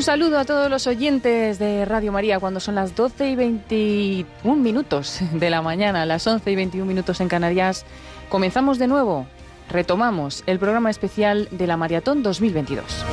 [0.00, 4.56] Un saludo a todos los oyentes de Radio María cuando son las 12 y 21
[4.56, 7.84] minutos de la mañana, las 11 y 21 minutos en Canarias.
[8.30, 9.26] Comenzamos de nuevo,
[9.68, 13.04] retomamos el programa especial de la Maratón 2022.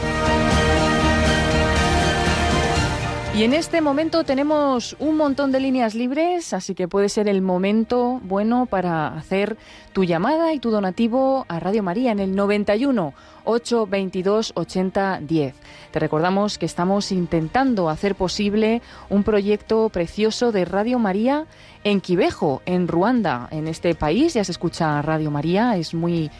[3.37, 7.43] Y en este momento tenemos un montón de líneas libres, así que puede ser el
[7.43, 9.57] momento bueno para hacer
[9.93, 15.53] tu llamada y tu donativo a Radio María en el 91 822 80 10.
[15.91, 21.45] Te recordamos que estamos intentando hacer posible un proyecto precioso de Radio María
[21.83, 24.33] en Quibejo, en Ruanda, en este país.
[24.33, 26.31] Ya se escucha Radio María, es muy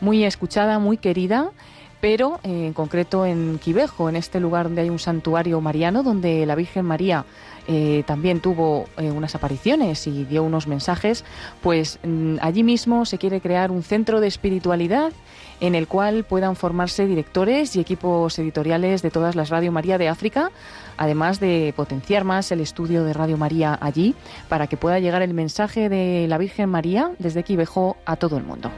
[0.00, 1.52] muy escuchada, muy querida
[2.00, 6.46] pero eh, en concreto en Quivejo, en este lugar donde hay un santuario mariano, donde
[6.46, 7.24] la Virgen María
[7.68, 11.24] eh, también tuvo eh, unas apariciones y dio unos mensajes,
[11.62, 15.12] pues mm, allí mismo se quiere crear un centro de espiritualidad
[15.60, 20.08] en el cual puedan formarse directores y equipos editoriales de todas las Radio María de
[20.08, 20.50] África,
[20.96, 24.14] además de potenciar más el estudio de Radio María allí,
[24.48, 28.44] para que pueda llegar el mensaje de la Virgen María desde Quivejo a todo el
[28.44, 28.70] mundo.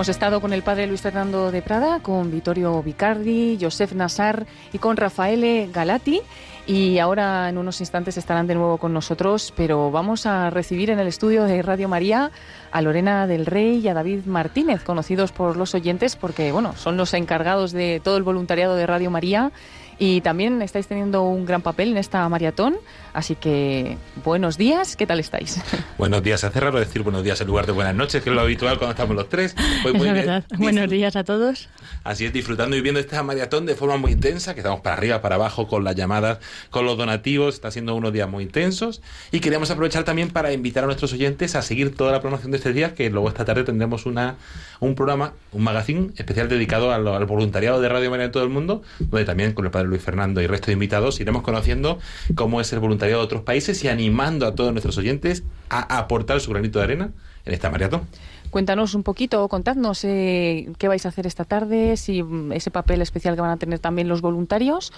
[0.00, 4.78] Hemos estado con el padre Luis Fernando de Prada, con Vittorio Vicardi, Josef Nassar y
[4.78, 6.22] con Rafaele Galati.
[6.66, 11.00] Y ahora en unos instantes estarán de nuevo con nosotros, pero vamos a recibir en
[11.00, 12.30] el estudio de Radio María
[12.72, 16.96] a Lorena del Rey y a David Martínez, conocidos por los oyentes porque bueno, son
[16.96, 19.52] los encargados de todo el voluntariado de Radio María
[19.98, 22.78] y también estáis teniendo un gran papel en esta maratón,
[23.12, 25.60] así que buenos días, ¿qué tal estáis?
[25.98, 28.40] Buenos días, hace raro decir buenos días en lugar de buenas noches, que es lo
[28.40, 29.54] habitual cuando estamos los tres.
[29.82, 30.44] Pues muy es verdad.
[30.56, 31.68] Buenos días a todos.
[32.04, 35.20] Así es, disfrutando y viendo esta maratón de forma muy intensa, que estamos para arriba,
[35.20, 36.38] para abajo con las llamadas,
[36.70, 40.84] con los donativos, está siendo unos días muy intensos y queremos aprovechar también para invitar
[40.84, 43.64] a nuestros oyentes a seguir toda la programación de este día, que luego esta tarde
[43.64, 44.36] tendremos una,
[44.80, 48.50] un programa, un magazine especial dedicado al, al voluntariado de Radio María en todo el
[48.50, 51.98] mundo, donde también con el padre Luis Fernando y el resto de invitados iremos conociendo
[52.34, 56.40] cómo es el voluntariado de otros países y animando a todos nuestros oyentes a aportar
[56.40, 57.10] su granito de arena
[57.44, 58.02] en esta maratón.
[58.50, 63.00] Cuéntanos un poquito, contadnos eh, qué vais a hacer esta tarde, si mm, ese papel
[63.00, 64.92] especial que van a tener también los voluntarios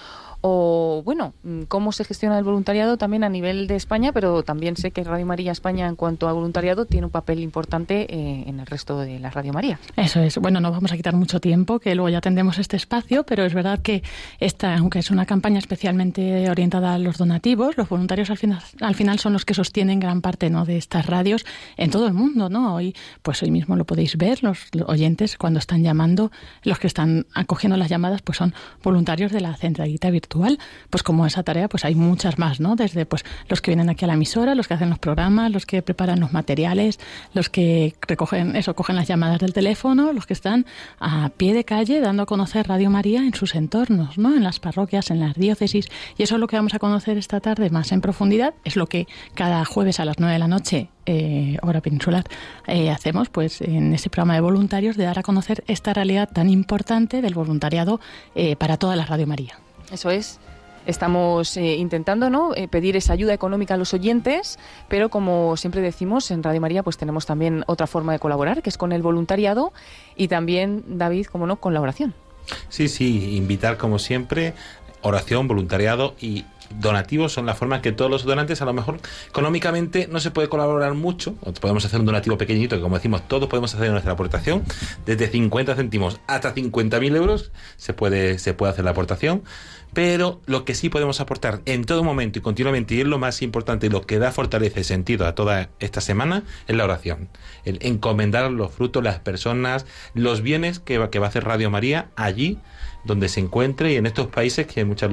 [0.45, 4.75] o bueno, mm, cómo se gestiona el voluntariado también a nivel de España, pero también
[4.75, 8.59] sé que Radio María España en cuanto a voluntariado tiene un papel importante eh, en
[8.59, 9.79] el resto de la Radio María.
[9.95, 10.37] Eso es.
[10.37, 13.53] Bueno, no vamos a quitar mucho tiempo, que luego ya tendremos este espacio, pero es
[13.53, 14.03] verdad que
[14.41, 18.95] esta, aunque es una campaña especialmente orientada a los donativos, los voluntarios al final, al
[18.95, 20.65] final son los que sostienen gran parte ¿no?
[20.65, 21.45] de estas radios
[21.77, 22.75] en todo el mundo, ¿no?
[22.75, 26.33] Hoy, pues hoy mismo lo podéis ver, los oyentes cuando están llamando,
[26.63, 30.32] los que están acogiendo las llamadas, pues son voluntarios de la centralita virtual
[30.89, 32.75] pues como esa tarea, pues hay muchas más, ¿no?
[32.75, 35.65] Desde pues los que vienen aquí a la emisora, los que hacen los programas, los
[35.65, 36.99] que preparan los materiales,
[37.33, 40.65] los que recogen eso, cogen las llamadas del teléfono, los que están
[40.99, 44.35] a pie de calle dando a conocer Radio María en sus entornos, ¿no?
[44.35, 45.89] En las parroquias, en las diócesis.
[46.17, 48.87] Y eso es lo que vamos a conocer esta tarde más en profundidad, es lo
[48.87, 52.23] que cada jueves a las nueve de la noche eh, hora peninsular,
[52.65, 56.49] eh, hacemos pues en ese programa de voluntarios de dar a conocer esta realidad tan
[56.49, 57.99] importante del voluntariado
[58.35, 59.62] eh, para toda la Radio María.
[59.93, 60.39] Eso es.
[60.85, 62.53] Estamos eh, intentando ¿no?
[62.55, 64.59] Eh, pedir esa ayuda económica a los oyentes,
[64.89, 68.69] pero como siempre decimos en Radio María, pues tenemos también otra forma de colaborar, que
[68.69, 69.71] es con el voluntariado
[70.17, 72.13] y también, David, como no, con la oración.
[72.67, 74.55] Sí, sí, invitar como siempre,
[75.01, 76.43] oración, voluntariado y
[76.79, 80.49] donativos son la forma que todos los donantes a lo mejor económicamente no se puede
[80.49, 84.63] colaborar mucho, podemos hacer un donativo pequeñito, que como decimos, todos podemos hacer nuestra aportación,
[85.05, 89.43] desde 50 céntimos hasta 50.000 euros se puede, se puede hacer la aportación,
[89.93, 93.41] pero lo que sí podemos aportar en todo momento y continuamente, y es lo más
[93.41, 97.29] importante y lo que da fortaleza y sentido a toda esta semana, es la oración.
[97.65, 101.69] El encomendar los frutos, las personas, los bienes que va, que va a hacer Radio
[101.69, 102.57] María allí
[103.03, 105.11] donde se encuentre y en estos países que muchas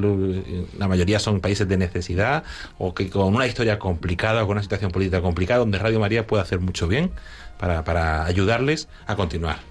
[0.79, 2.45] la mayoría son países de necesidad
[2.79, 6.27] o que con una historia complicada o con una situación política complicada donde Radio María
[6.27, 7.11] puede hacer mucho bien
[7.59, 9.70] para, para ayudarles a continuar.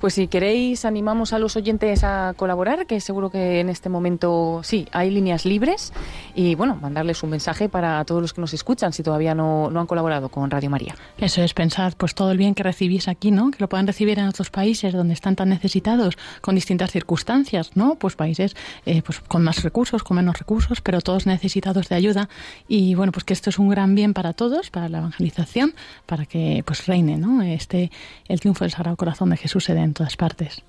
[0.00, 4.60] Pues si queréis, animamos a los oyentes a colaborar, que seguro que en este momento
[4.62, 5.92] sí, hay líneas libres.
[6.34, 9.80] Y bueno, mandarles un mensaje para todos los que nos escuchan si todavía no, no
[9.80, 10.94] han colaborado con Radio María.
[11.18, 13.50] Eso es, pensar pues todo el bien que recibís aquí, ¿no?
[13.50, 17.94] Que lo puedan recibir en otros países donde están tan necesitados, con distintas circunstancias, ¿no?
[17.94, 18.54] Pues países
[18.84, 22.28] eh, pues con más recursos, con menos recursos, pero todos necesitados de ayuda.
[22.68, 26.26] Y bueno, pues que esto es un gran bien para todos, para la evangelización, para
[26.26, 27.40] que pues reine, ¿no?
[27.40, 27.90] Este,
[28.28, 30.62] el triunfo del Sagrado Corazón de Jesús se dé en todas partes.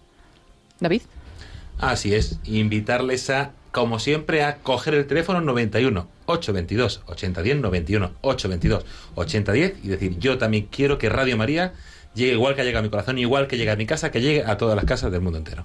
[0.79, 1.01] David.
[1.79, 8.85] Así es, invitarles a como siempre, a coger el teléfono 91 822 8010 91 822
[9.13, 11.73] 8010 y decir, yo también quiero que Radio María
[12.15, 14.43] llegue igual que llega a mi corazón, igual que llegue a mi casa, que llegue
[14.43, 15.63] a todas las casas del mundo entero.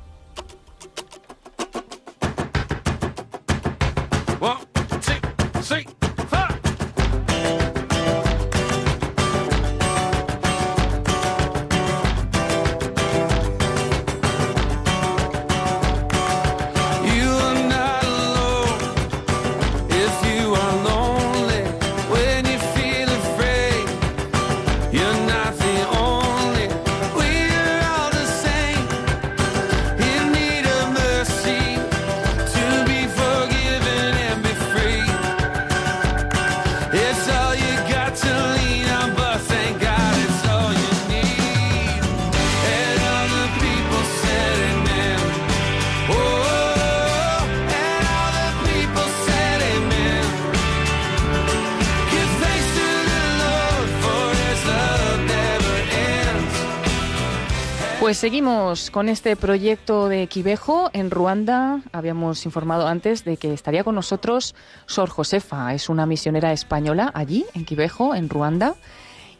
[58.22, 61.80] Seguimos con este proyecto de Quivejo en Ruanda.
[61.90, 64.54] Habíamos informado antes de que estaría con nosotros
[64.86, 68.76] Sor Josefa, es una misionera española allí en Quivejo, en Ruanda.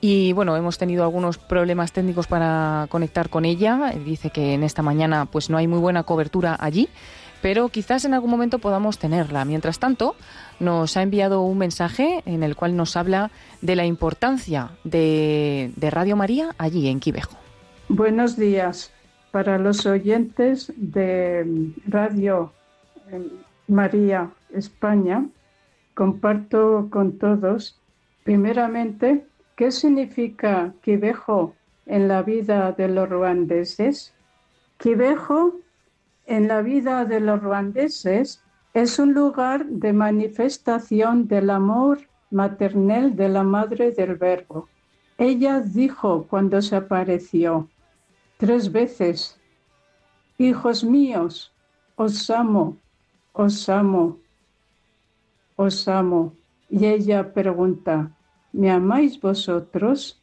[0.00, 3.94] Y bueno, hemos tenido algunos problemas técnicos para conectar con ella.
[4.04, 6.88] Dice que en esta mañana pues no hay muy buena cobertura allí,
[7.40, 9.44] pero quizás en algún momento podamos tenerla.
[9.44, 10.16] Mientras tanto,
[10.58, 13.30] nos ha enviado un mensaje en el cual nos habla
[13.60, 17.42] de la importancia de, de Radio María allí en Quivejo.
[17.88, 18.92] Buenos días
[19.32, 22.52] para los oyentes de Radio
[23.10, 23.28] eh,
[23.66, 25.26] María España.
[25.94, 27.80] Comparto con todos,
[28.22, 29.26] primeramente,
[29.56, 34.14] qué significa Quivejo en la vida de los ruandeses.
[34.78, 35.56] Quivejo
[36.26, 38.42] en la vida de los ruandeses
[38.74, 41.98] es un lugar de manifestación del amor
[42.30, 44.68] maternal de la Madre del Verbo.
[45.18, 47.68] Ella dijo cuando se apareció,
[48.42, 49.38] tres veces,
[50.36, 51.52] Hijos míos,
[51.94, 52.76] os amo,
[53.32, 54.18] os amo,
[55.54, 56.32] os amo.
[56.68, 58.10] Y ella pregunta,
[58.52, 60.20] ¿me amáis vosotros?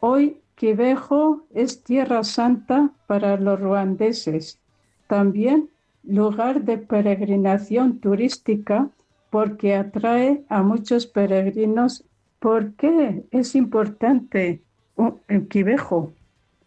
[0.00, 4.60] Hoy Quivejo es tierra santa para los ruandeses,
[5.06, 5.70] también
[6.02, 8.90] lugar de peregrinación turística
[9.30, 12.04] porque atrae a muchos peregrinos.
[12.40, 14.60] ¿Por qué es importante
[15.28, 16.12] el Quivejo?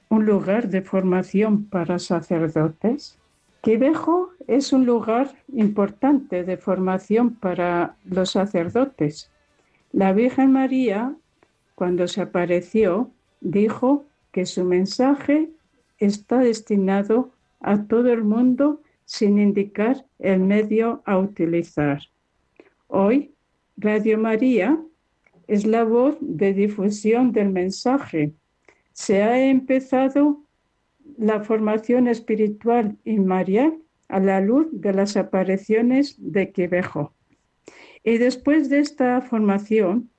[0.10, 3.18] Un lugar de formación para sacerdotes.
[3.62, 9.30] Quivejo es un lugar importante de formación para los sacerdotes.
[9.92, 11.16] La Virgen María,
[11.76, 13.12] cuando se apareció,
[13.42, 15.50] dijo que su mensaje
[16.00, 22.02] está destinado a todo el mundo sin indicar el medio a utilizar.
[22.88, 23.34] Hoy,
[23.78, 24.80] Radio María
[25.48, 28.34] es la voz de difusión del mensaje
[28.98, 30.42] se ha empezado
[31.20, 33.72] la formación espiritual en María
[34.08, 37.14] a la luz de las apariciones de Quivejo.
[38.04, 40.10] Y después de esta formación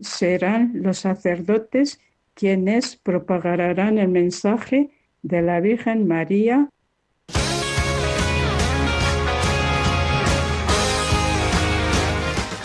[0.00, 2.00] serán los sacerdotes
[2.34, 4.90] quienes propagarán el mensaje
[5.22, 6.68] de la Virgen María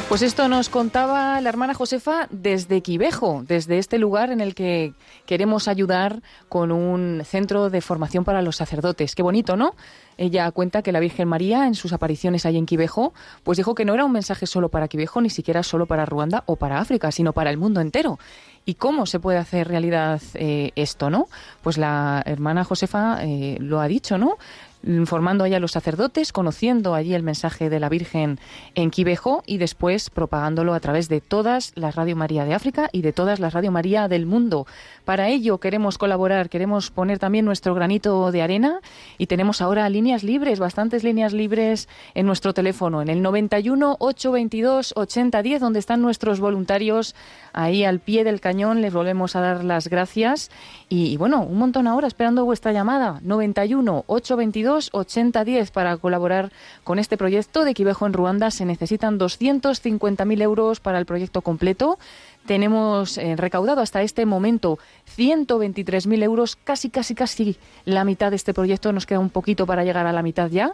[0.10, 4.96] Pues esto nos contaba la hermana Josefa desde Quivejo, desde este lugar en el que
[5.28, 9.14] queremos ayudar con un centro de formación para los sacerdotes.
[9.14, 9.76] Qué bonito, ¿no?
[10.18, 13.14] Ella cuenta que la Virgen María en sus apariciones ahí en Quivejo,
[13.44, 16.44] pues dijo que no era un mensaje solo para Quivejo, ni siquiera solo para Ruanda
[16.48, 18.18] o para África, sino para el mundo entero.
[18.66, 21.28] ¿Y cómo se puede hacer realidad eh, esto, no?
[21.62, 24.38] Pues la hermana Josefa eh, lo ha dicho, ¿no?
[24.84, 28.40] Informando allá a los sacerdotes, conociendo allí el mensaje de la Virgen
[28.76, 33.02] en Quivejo y después propagándolo a través de todas las Radio María de África y
[33.02, 34.68] de todas las Radio María del mundo.
[35.06, 38.80] Para ello queremos colaborar, queremos poner también nuestro granito de arena
[39.18, 44.94] y tenemos ahora líneas libres, bastantes líneas libres en nuestro teléfono, en el 91 822
[44.96, 47.16] 8010, donde están nuestros voluntarios
[47.54, 48.82] ahí al pie del cañón.
[48.82, 50.52] Les volvemos a dar las gracias
[50.88, 53.20] y, bueno, un montón ahora esperando vuestra llamada.
[53.24, 56.52] 91 822 8010 para colaborar
[56.84, 58.52] con este proyecto de Quivejo en Ruanda.
[58.52, 61.98] Se necesitan 250.000 euros para el proyecto completo.
[62.46, 64.80] Tenemos eh, recaudado hasta este momento
[65.18, 68.94] 123.000 euros, casi, casi, casi la mitad de este proyecto.
[68.94, 70.74] Nos queda un poquito para llegar a la mitad ya.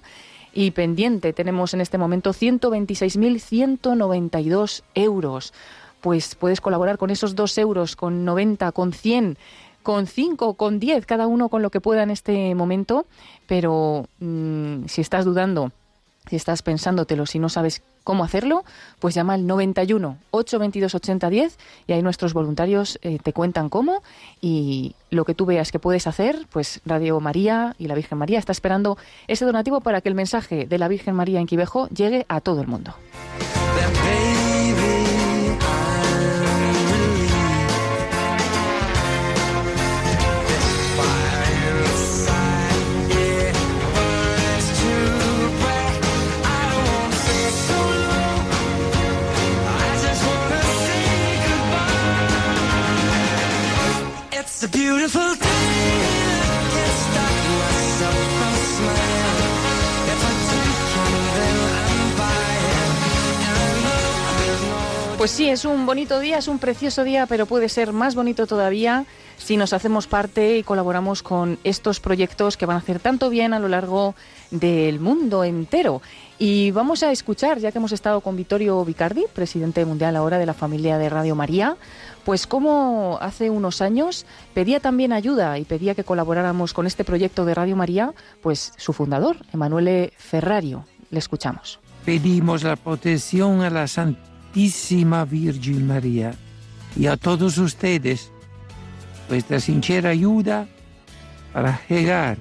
[0.53, 5.53] Y pendiente tenemos en este momento 126.192 euros.
[6.01, 9.37] Pues puedes colaborar con esos 2 euros, con 90, con 100
[9.85, 13.05] con 5, con 10, cada uno con lo que pueda en este momento,
[13.47, 15.71] pero mm, si estás dudando
[16.27, 18.63] Si estás pensándotelo, si no sabes cómo hacerlo,
[18.97, 24.01] pues llama al 91 822 8010 y ahí nuestros voluntarios eh, te cuentan cómo
[24.41, 28.39] y lo que tú veas que puedes hacer, pues Radio María y la Virgen María
[28.39, 32.25] está esperando ese donativo para que el mensaje de la Virgen María en Quivejo llegue
[32.27, 32.95] a todo el mundo.
[65.17, 68.45] Pues sí, es un bonito día, es un precioso día, pero puede ser más bonito
[68.45, 69.05] todavía
[69.37, 73.53] si nos hacemos parte y colaboramos con estos proyectos que van a hacer tanto bien
[73.53, 74.13] a lo largo
[74.51, 76.01] del mundo entero.
[76.37, 80.45] Y vamos a escuchar, ya que hemos estado con Vittorio Vicardi, presidente mundial ahora de
[80.45, 81.77] la familia de Radio María,
[82.25, 87.45] pues como hace unos años pedía también ayuda y pedía que colaboráramos con este proyecto
[87.45, 90.85] de Radio María, pues su fundador, Emanuele Ferrario.
[91.11, 91.79] Le escuchamos.
[92.03, 96.33] Pedimos la protección a la Santísima Virgen María
[96.97, 98.31] y a todos ustedes
[99.29, 100.67] vuestra sincera ayuda
[101.53, 102.37] para llegar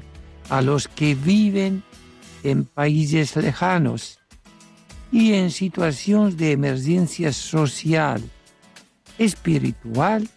[0.49, 1.83] a los que viven
[2.43, 4.19] en países lejanos
[5.13, 8.23] y en situaciones de emergencia social
[9.19, 10.29] espiritual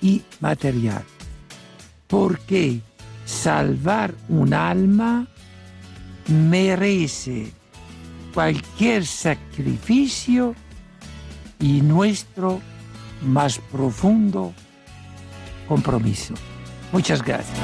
[0.00, 1.04] y material.
[2.06, 2.80] Porque
[3.24, 5.26] salvar un alma
[6.28, 7.52] merece
[8.34, 10.54] cualquier sacrificio
[11.58, 12.60] y nuestro
[13.22, 14.52] más profundo
[15.68, 16.34] compromiso.
[16.92, 17.58] Muchas gracias.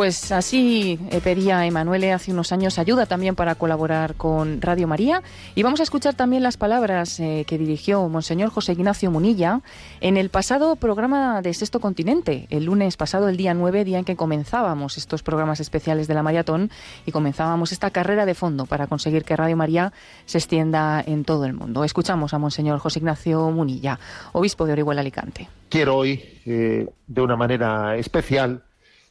[0.00, 5.22] Pues así eh, pedía Emanuele hace unos años ayuda también para colaborar con Radio María.
[5.54, 9.60] Y vamos a escuchar también las palabras eh, que dirigió Monseñor José Ignacio Munilla
[10.00, 14.06] en el pasado programa de Sexto Continente, el lunes pasado, el día 9, día en
[14.06, 16.70] que comenzábamos estos programas especiales de la maratón
[17.04, 19.92] y comenzábamos esta carrera de fondo para conseguir que Radio María
[20.24, 21.84] se extienda en todo el mundo.
[21.84, 24.00] Escuchamos a Monseñor José Ignacio Munilla,
[24.32, 25.50] obispo de Orihuela Alicante.
[25.68, 28.62] Quiero hoy, eh, de una manera especial,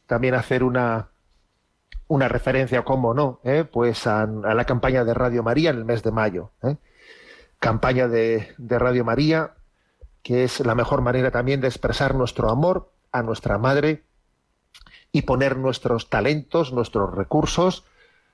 [0.09, 1.09] también hacer una,
[2.07, 3.63] una referencia, como no, ¿eh?
[3.63, 6.49] pues a, la campaña de Radio María en el mes de mayo.
[6.63, 6.77] ¿eh?
[7.59, 9.53] Campaña de, de, Radio María,
[10.23, 14.03] que es la mejor manera también de expresar nuestro amor a nuestra madre
[15.11, 17.85] y poner nuestros talentos, nuestros recursos,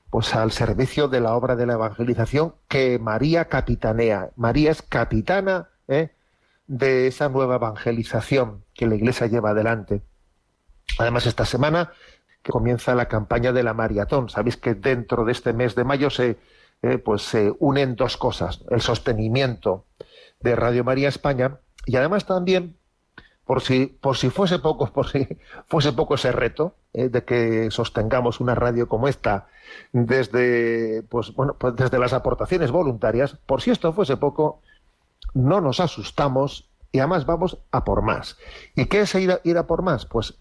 [0.09, 4.29] pues al servicio de la obra de la evangelización que María capitanea.
[4.37, 6.11] María es capitana ¿eh?
[6.67, 10.03] de esa nueva evangelización que la Iglesia lleva adelante.
[10.97, 11.91] Además, esta semana
[12.45, 14.29] que comienza la campaña de la maratón.
[14.29, 16.37] Sabéis que dentro de este mes de mayo se,
[16.83, 19.85] eh, pues, se unen dos cosas: el sostenimiento
[20.41, 22.77] de Radio María España y además también,
[23.45, 25.27] por si, por si fuese poco, por si
[25.67, 29.47] fuese poco ese reto eh, de que sostengamos una radio como esta
[29.91, 34.61] desde, pues, bueno, pues desde las aportaciones voluntarias, por si esto fuese poco,
[35.33, 38.37] no nos asustamos y además vamos a por más.
[38.75, 40.05] ¿Y qué es ir ir a por más?
[40.05, 40.37] Pues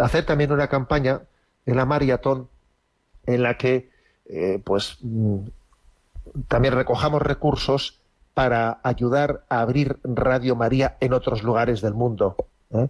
[0.00, 1.22] hacer también una campaña
[1.66, 2.48] en la maratón
[3.26, 3.90] en la que
[4.26, 5.38] eh, pues mm,
[6.48, 8.00] también recojamos recursos
[8.34, 12.36] para ayudar a abrir Radio María en otros lugares del mundo,
[12.70, 12.88] ¿eh?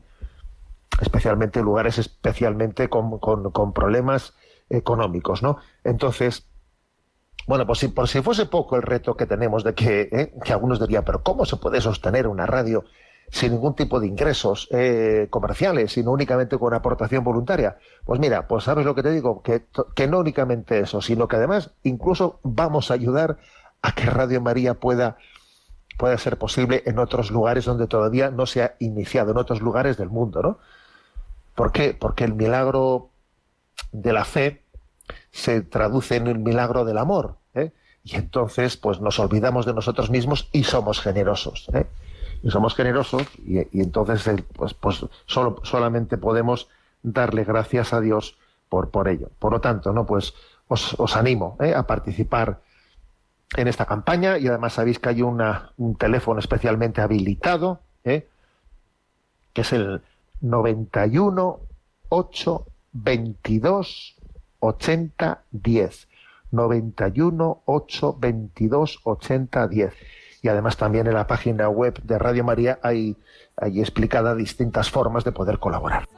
[1.00, 4.34] especialmente lugares especialmente con, con, problemas
[4.70, 5.58] económicos, ¿no?
[5.82, 6.46] Entonces,
[7.46, 10.32] bueno, pues si, por si fuese poco el reto que tenemos de que, ¿eh?
[10.44, 12.84] que algunos dirían, pero ¿cómo se puede sostener una radio
[13.32, 17.78] sin ningún tipo de ingresos eh, comerciales, sino únicamente con aportación voluntaria.
[18.04, 21.36] Pues mira, pues sabes lo que te digo, que, que no únicamente eso, sino que
[21.36, 23.38] además incluso vamos a ayudar
[23.80, 25.16] a que Radio María pueda,
[25.96, 29.96] pueda ser posible en otros lugares donde todavía no se ha iniciado, en otros lugares
[29.96, 30.58] del mundo, ¿no?
[31.54, 31.96] ¿Por qué?
[31.98, 33.08] Porque el milagro
[33.92, 34.62] de la fe
[35.30, 37.72] se traduce en el milagro del amor, ¿eh?
[38.04, 41.70] y entonces pues nos olvidamos de nosotros mismos y somos generosos.
[41.72, 41.86] ¿eh?
[42.42, 46.68] Y somos generosos y, entonces eh, pues, pues solo, solamente podemos
[47.02, 49.30] darle gracias a Dios por, por ello.
[49.38, 50.06] Por lo tanto, ¿no?
[50.06, 50.34] Pues
[50.68, 51.74] os, os animo ¿eh?
[51.74, 52.60] a participar
[53.56, 58.28] en esta campaña y además sabéis que hay una, un teléfono especialmente habilitado, ¿eh?
[59.52, 60.02] que es el
[60.40, 61.60] 91
[62.08, 64.16] 8 22
[64.60, 66.08] 80 10.
[66.50, 69.94] 91 8 22 80 10.
[70.42, 73.16] Y además también en la página web de Radio María hay,
[73.56, 76.08] hay explicada distintas formas de poder colaborar.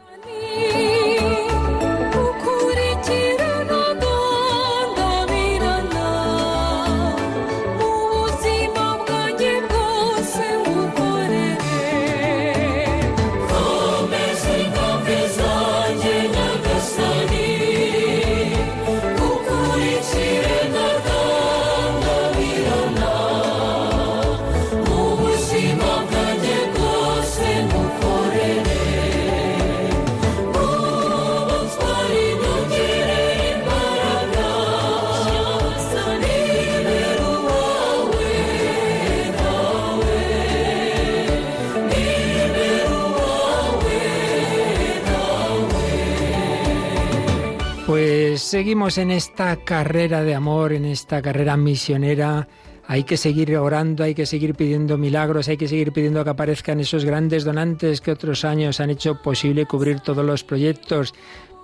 [48.54, 52.46] Seguimos en esta carrera de amor, en esta carrera misionera.
[52.86, 56.78] Hay que seguir orando, hay que seguir pidiendo milagros, hay que seguir pidiendo que aparezcan
[56.78, 61.14] esos grandes donantes que otros años han hecho posible cubrir todos los proyectos.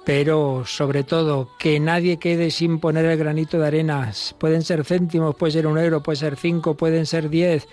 [0.04, 4.35] Pero sobre todo, que nadie quede sin poner el granito de arenas.
[4.40, 7.68] Pueden ser céntimos, puede ser un euro, puede ser cinco, pueden ser diez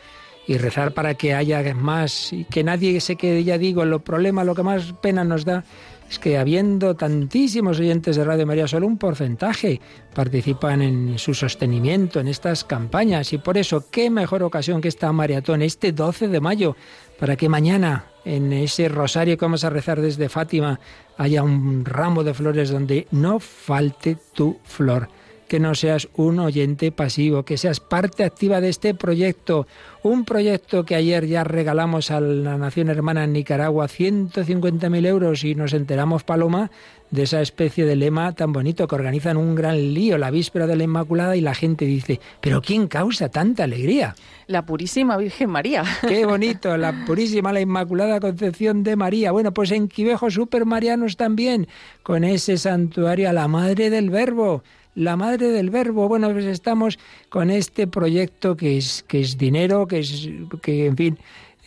[0.45, 4.43] y rezar para que haya más y que nadie se quede, ya digo, lo problema,
[4.43, 5.63] lo que más pena nos da
[6.10, 9.82] es que habiendo tantísimos oyentes de Radio María, solo un porcentaje
[10.13, 13.34] participan en su sostenimiento, en estas campañas.
[13.34, 16.76] Y por eso, qué mejor ocasión que esta maratón, este 12 de mayo,
[17.20, 20.80] para que mañana, en ese rosario que vamos a rezar desde Fátima,
[21.17, 25.10] haya un ramo de flores donde no falte tu flor
[25.47, 29.67] que no seas un oyente pasivo, que seas parte activa de este proyecto,
[30.03, 35.55] un proyecto que ayer ya regalamos a la nación hermana en Nicaragua 150.000 euros y
[35.55, 36.71] nos enteramos, Paloma,
[37.12, 40.75] de esa especie de lema tan bonito que organizan un gran lío la víspera de
[40.75, 44.15] la Inmaculada y la gente dice, pero ¿quién causa tanta alegría?
[44.47, 45.83] La Purísima Virgen María.
[46.07, 49.31] Qué bonito, la Purísima, la Inmaculada Concepción de María.
[49.31, 51.67] Bueno, pues en Quivejo Super Marianos también,
[52.03, 54.63] con ese santuario a la Madre del Verbo
[54.97, 56.07] la madre del verbo.
[56.07, 56.97] Bueno, pues estamos
[57.29, 60.27] con este proyecto que es, que es dinero, que es,
[60.62, 61.17] que en fin,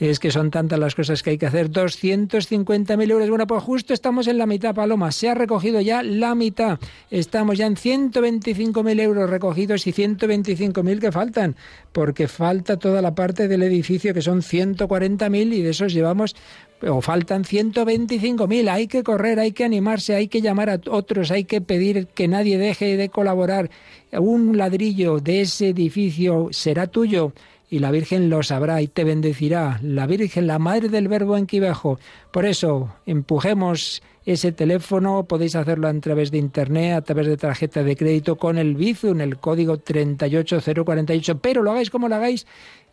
[0.00, 1.70] es que son tantas las cosas que hay que hacer.
[1.70, 3.28] 250.000 euros.
[3.28, 5.12] Bueno, pues justo estamos en la mitad, Paloma.
[5.12, 6.80] Se ha recogido ya la mitad.
[7.10, 11.54] Estamos ya en 125.000 euros recogidos y 125.000 que faltan,
[11.92, 16.34] porque falta toda la parte del edificio que son 140.000 y de esos llevamos
[16.82, 18.70] o faltan 125.000.
[18.70, 22.28] Hay que correr, hay que animarse, hay que llamar a otros, hay que pedir que
[22.28, 23.70] nadie deje de colaborar.
[24.12, 27.32] Un ladrillo de ese edificio será tuyo
[27.70, 29.78] y la Virgen lo sabrá y te bendecirá.
[29.82, 32.00] La Virgen, la Madre del Verbo en Quivejo.
[32.32, 37.82] Por eso, empujemos ese teléfono, podéis hacerlo a través de internet, a través de tarjeta
[37.82, 42.46] de crédito con el en el código 38048, pero lo hagáis como lo hagáis,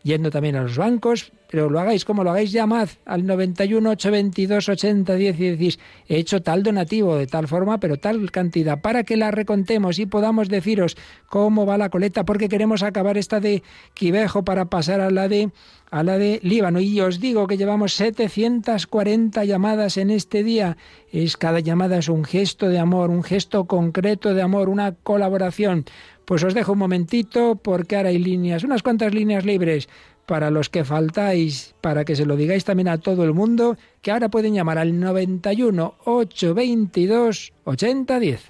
[0.04, 4.70] yendo también a los bancos, pero lo hagáis como lo hagáis, llamad al 91 822
[4.70, 9.04] 80 10 y decís, he hecho tal donativo de tal forma, pero tal cantidad, para
[9.04, 10.98] que la recontemos y podamos deciros
[11.28, 15.52] cómo va la coleta, porque queremos acabar esta de Quivejo para pasar a la de
[15.90, 16.80] a la de Líbano.
[16.80, 20.78] Y os digo que llevamos 740 llamadas en este día.
[21.12, 25.86] Es cada llamada es un gesto de amor, un gesto concreto de amor, una colaboración.
[26.26, 29.88] Pues os dejo un momentito porque ahora hay líneas, unas cuantas líneas libres
[30.26, 34.12] para los que faltáis, para que se lo digáis también a todo el mundo, que
[34.12, 38.42] ahora pueden llamar al 91 822 8010.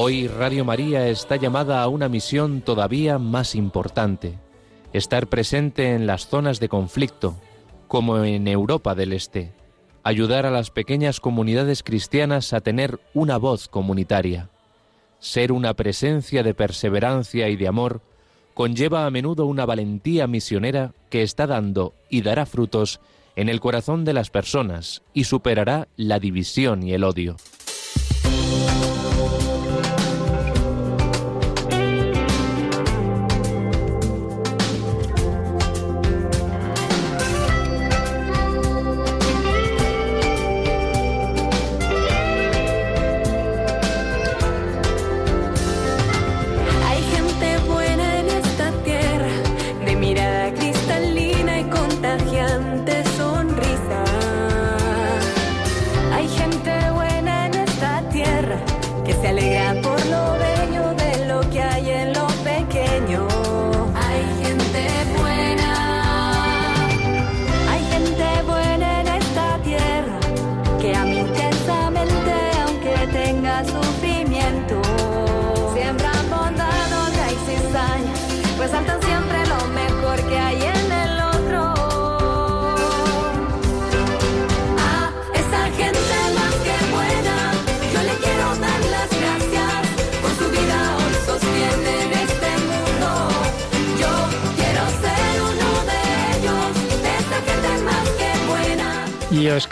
[0.00, 4.38] Hoy Radio María está llamada a una misión todavía más importante,
[4.92, 7.34] estar presente en las zonas de conflicto,
[7.88, 9.50] como en Europa del Este,
[10.04, 14.50] ayudar a las pequeñas comunidades cristianas a tener una voz comunitaria.
[15.18, 18.00] Ser una presencia de perseverancia y de amor
[18.54, 23.00] conlleva a menudo una valentía misionera que está dando y dará frutos
[23.34, 27.34] en el corazón de las personas y superará la división y el odio.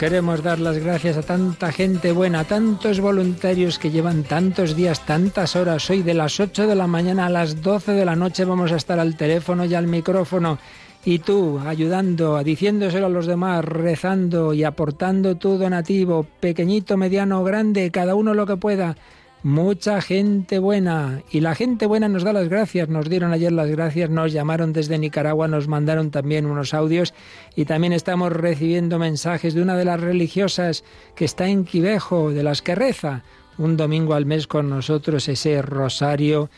[0.07, 5.05] Queremos dar las gracias a tanta gente buena, a tantos voluntarios que llevan tantos días,
[5.05, 5.90] tantas horas.
[5.90, 8.77] Hoy de las 8 de la mañana a las 12 de la noche vamos a
[8.77, 10.61] estar al teléfono y al micrófono.
[11.05, 17.90] Y tú, ayudando, diciéndoselo a los demás, rezando y aportando tu donativo, pequeñito, mediano, grande,
[17.90, 18.97] cada uno lo que pueda
[19.46, 21.22] mucha gente buena.
[21.30, 24.72] Y la gente buena nos da las gracias, nos dieron ayer las gracias, nos llamaron
[24.72, 27.14] desde Nicaragua, nos mandaron también unos audios
[27.54, 30.82] y también estamos recibiendo mensajes de una de las religiosas
[31.14, 33.22] que está en Quivejo, de las que reza
[33.56, 36.50] un domingo al mes con nosotros ese rosario.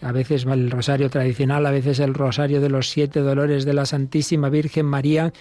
[0.00, 3.86] A veces el rosario tradicional, a veces el rosario de los siete dolores de la
[3.86, 5.32] Santísima Virgen María.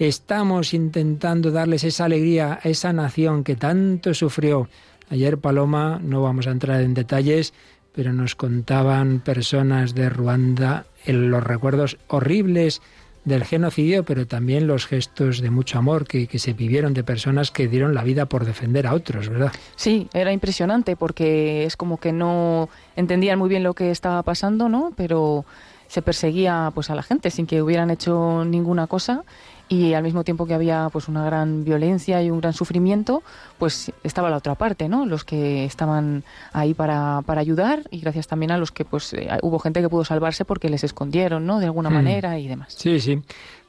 [0.00, 4.68] Estamos intentando darles esa alegría a esa nación que tanto sufrió
[5.10, 7.54] Ayer, Paloma, no vamos a entrar en detalles,
[7.92, 12.82] pero nos contaban personas de Ruanda en los recuerdos horribles
[13.24, 17.50] del genocidio, pero también los gestos de mucho amor que, que, se vivieron de personas
[17.50, 19.52] que dieron la vida por defender a otros, ¿verdad?
[19.76, 24.68] Sí, era impresionante porque es como que no entendían muy bien lo que estaba pasando,
[24.68, 24.92] ¿no?
[24.96, 25.44] Pero
[25.88, 29.24] se perseguía pues a la gente sin que hubieran hecho ninguna cosa
[29.68, 33.22] y al mismo tiempo que había pues una gran violencia y un gran sufrimiento,
[33.58, 35.06] pues estaba la otra parte, ¿no?
[35.06, 39.28] Los que estaban ahí para, para ayudar y gracias también a los que pues eh,
[39.42, 41.60] hubo gente que pudo salvarse porque les escondieron, ¿no?
[41.60, 41.94] De alguna hmm.
[41.94, 42.74] manera y demás.
[42.76, 43.22] Sí, sí.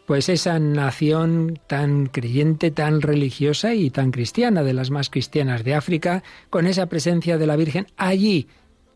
[0.06, 5.76] Pues esa nación tan creyente, tan religiosa y tan cristiana, de las más cristianas de
[5.76, 8.48] África, con esa presencia de la Virgen allí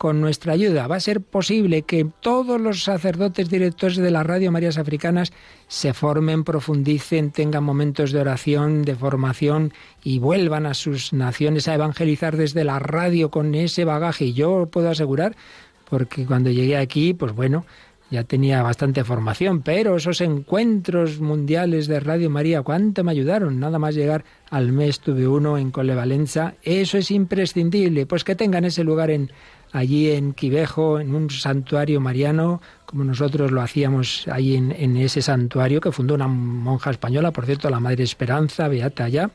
[0.04, 4.52] con nuestra ayuda va a ser posible que todos los sacerdotes directores de las Radio
[4.52, 5.32] Marías Africanas
[5.66, 11.74] se formen, profundicen, tengan momentos de oración, de formación y vuelvan a sus naciones a
[11.74, 14.26] evangelizar desde la radio con ese bagaje.
[14.26, 15.36] Y yo puedo asegurar,
[15.88, 17.64] porque cuando llegué aquí, pues bueno,
[18.10, 23.58] ya tenía bastante formación, pero esos encuentros mundiales de Radio María, ¿cuánto me ayudaron?
[23.58, 28.66] Nada más llegar al mes tuve uno en Colevalenza, eso es imprescindible, pues que tengan
[28.66, 29.32] ese lugar en
[29.74, 35.80] allí en Quivejo, en un santuario mariano, como nosotros lo hacíamos ahí en, ese santuario
[35.80, 39.30] que fundó una monja española, por cierto, la Madre Esperanza, beata allá.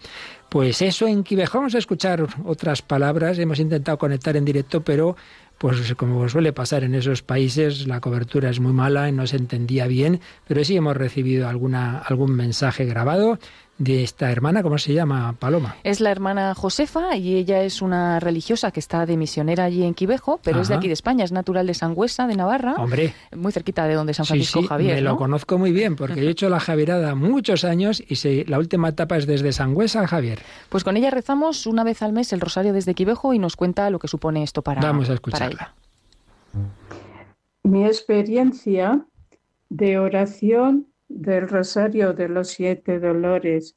[0.48, 1.58] Pues eso en Quivejo.
[1.58, 3.38] Vamos a escuchar otras palabras.
[3.38, 5.18] Hemos intentado conectar en directo, pero
[5.58, 9.36] pues como suele pasar en esos países, la cobertura es muy mala y no se
[9.36, 13.40] entendía bien, pero sí hemos recibido alguna, algún mensaje grabado
[13.80, 15.78] de esta hermana, ¿cómo se llama, Paloma?
[15.84, 19.94] Es la hermana Josefa y ella es una religiosa que está de misionera allí en
[19.94, 22.76] Quivejo, pero es de aquí de España, es natural de Sangüesa, de Navarra.
[22.76, 23.14] Hombre.
[23.36, 24.96] Muy cerquita de donde San Francisco Javier.
[24.96, 28.90] Me lo conozco muy bien porque he hecho la Javierada muchos años y la última
[28.90, 30.40] etapa es desde Sangüesa a Javier.
[30.68, 33.90] Pues con ella rezamos una vez al mes el rosario desde Quivejo y nos cuenta
[33.90, 35.74] lo que supone esto para, Vamos a escucharla.
[37.64, 39.06] Mi experiencia
[39.70, 43.76] de oración del Rosario de los Siete Dolores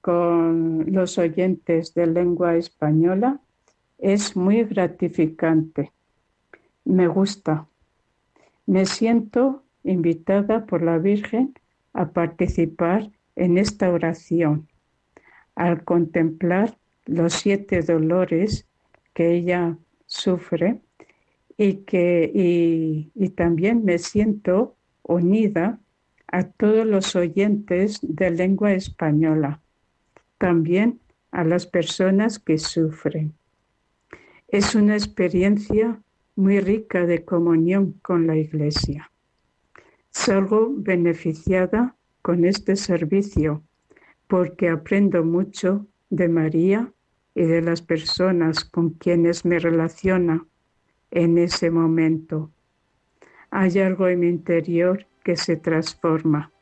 [0.00, 3.40] con los oyentes de lengua española
[3.98, 5.92] es muy gratificante.
[6.84, 7.68] Me gusta.
[8.66, 11.54] Me siento invitada por la Virgen
[11.92, 14.68] a participar en esta oración,
[15.54, 18.66] al contemplar los siete dolores
[19.14, 20.80] que ella sufre
[21.56, 22.30] y que
[23.14, 25.80] y también me siento unida
[26.32, 29.60] a todos los oyentes de lengua española,
[30.38, 30.98] también
[31.30, 33.34] a las personas que sufren.
[34.48, 36.00] Es una experiencia
[36.34, 39.10] muy rica de comunión con la Iglesia.
[40.10, 43.62] Salgo beneficiada con este servicio
[44.26, 46.90] porque aprendo mucho de María
[47.34, 50.46] y de las personas con quienes me relaciona
[51.10, 52.50] en ese momento.
[53.50, 56.52] Hay algo en mi interior que se transforma.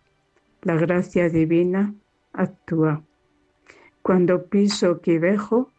[0.63, 1.95] La gracia divina
[2.33, 3.03] actúa.
[4.03, 5.71] Cuando piso Quivejo,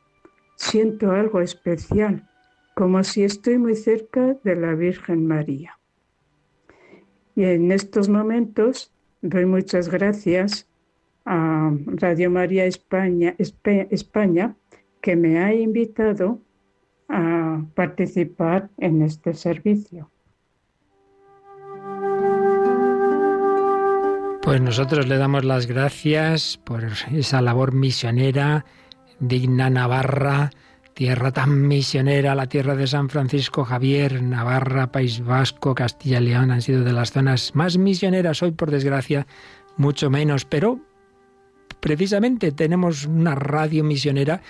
[0.56, 2.30] siento algo especial,
[2.76, 5.80] como si estoy muy cerca de la Virgen María.
[7.36, 10.68] Y en estos momentos doy muchas gracias
[11.26, 14.56] a Radio María España, España
[15.02, 16.40] que me ha invitado
[17.08, 20.10] a participar en este servicio.
[24.42, 28.66] Pues nosotros le damos las gracias por esa labor misionera,
[29.20, 30.50] digna Navarra,
[30.96, 36.50] tierra tan misionera, la tierra de San Francisco Javier, Navarra, País Vasco, Castilla y León
[36.50, 39.28] han sido de las zonas más misioneras, hoy por desgracia
[39.78, 40.80] mucho menos, pero
[41.80, 44.42] precisamente tenemos una radio misionera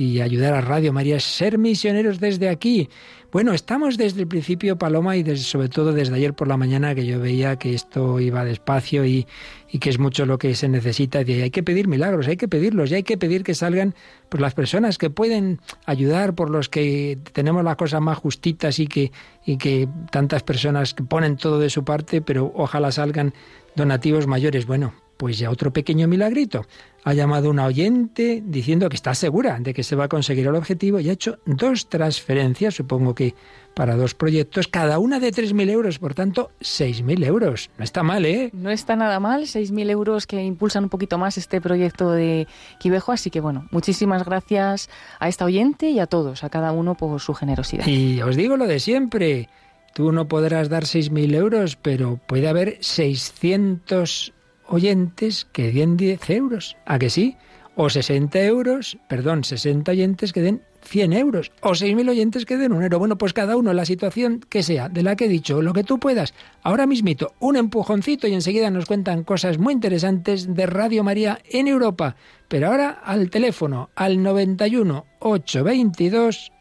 [0.00, 2.88] y ayudar a Radio María ser misioneros desde aquí.
[3.30, 6.94] Bueno, estamos desde el principio, Paloma, y desde, sobre todo desde ayer por la mañana
[6.94, 9.26] que yo veía que esto iba despacio y,
[9.70, 11.20] y que es mucho lo que se necesita.
[11.20, 13.94] Y hay que pedir milagros, hay que pedirlos, y hay que pedir que salgan
[14.30, 18.86] pues, las personas que pueden ayudar, por los que tenemos las cosas más justitas y
[18.86, 19.12] que,
[19.44, 23.34] y que tantas personas que ponen todo de su parte, pero ojalá salgan
[23.76, 24.64] donativos mayores.
[24.64, 26.64] Bueno, pues ya otro pequeño milagrito.
[27.04, 30.54] Ha llamado una oyente diciendo que está segura de que se va a conseguir el
[30.54, 33.34] objetivo y ha hecho dos transferencias, supongo que
[33.74, 37.70] para dos proyectos, cada una de 3.000 euros, por tanto, 6.000 euros.
[37.78, 38.50] No está mal, ¿eh?
[38.52, 42.46] No está nada mal, 6.000 euros que impulsan un poquito más este proyecto de
[42.78, 46.94] Quivejo, así que bueno, muchísimas gracias a esta oyente y a todos, a cada uno
[46.96, 47.86] por su generosidad.
[47.86, 49.48] Y os digo lo de siempre,
[49.94, 54.34] tú no podrás dar 6.000 euros, pero puede haber 600
[54.70, 56.76] oyentes que den 10 euros.
[56.86, 57.36] ¿A que sí?
[57.76, 61.52] O 60 euros, perdón, 60 oyentes que den 100 euros.
[61.60, 62.98] O 6.000 oyentes que den un euro.
[62.98, 65.84] Bueno, pues cada uno, la situación que sea, de la que he dicho, lo que
[65.84, 66.34] tú puedas.
[66.62, 71.68] Ahora mismito, un empujoncito y enseguida nos cuentan cosas muy interesantes de Radio María en
[71.68, 72.16] Europa.
[72.48, 76.52] Pero ahora al teléfono, al 91 822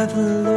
[0.00, 0.49] by the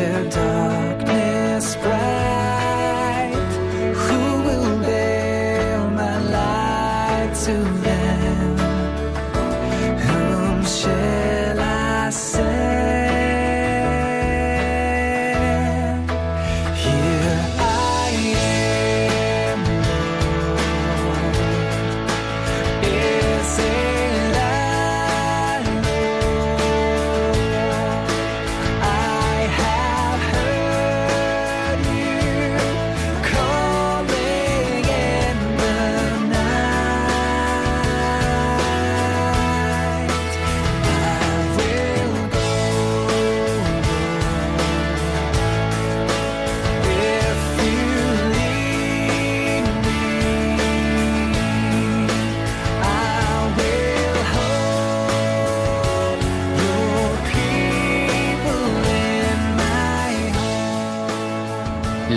[0.00, 1.09] 80 10.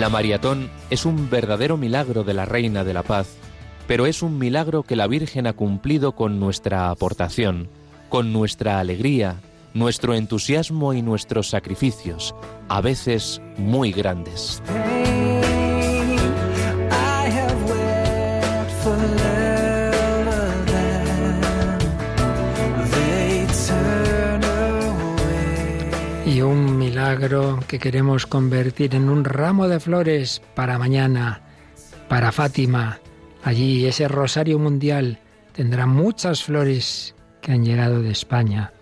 [0.04, 3.38] La maratón es un verdadero milagro de la Reina de la Paz,
[3.86, 7.70] pero es un milagro que la Virgen ha cumplido con nuestra aportación,
[8.10, 9.40] con nuestra alegría,
[9.72, 12.34] nuestro entusiasmo y nuestros sacrificios,
[12.68, 14.62] a veces muy grandes.
[26.34, 31.42] Y un milagro que queremos convertir en un ramo de flores para mañana,
[32.08, 32.98] para Fátima.
[33.44, 35.20] Allí ese rosario mundial
[35.52, 38.72] tendrá muchas flores que han llegado de España.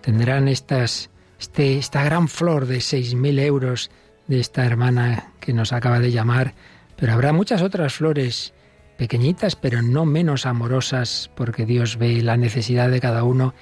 [0.00, 3.92] Tendrán estas, este, esta gran flor de 6.000 euros
[4.26, 6.54] de esta hermana que nos acaba de llamar,
[6.96, 8.52] pero habrá muchas otras flores
[8.98, 13.54] pequeñitas, pero no menos amorosas, porque Dios ve la necesidad de cada uno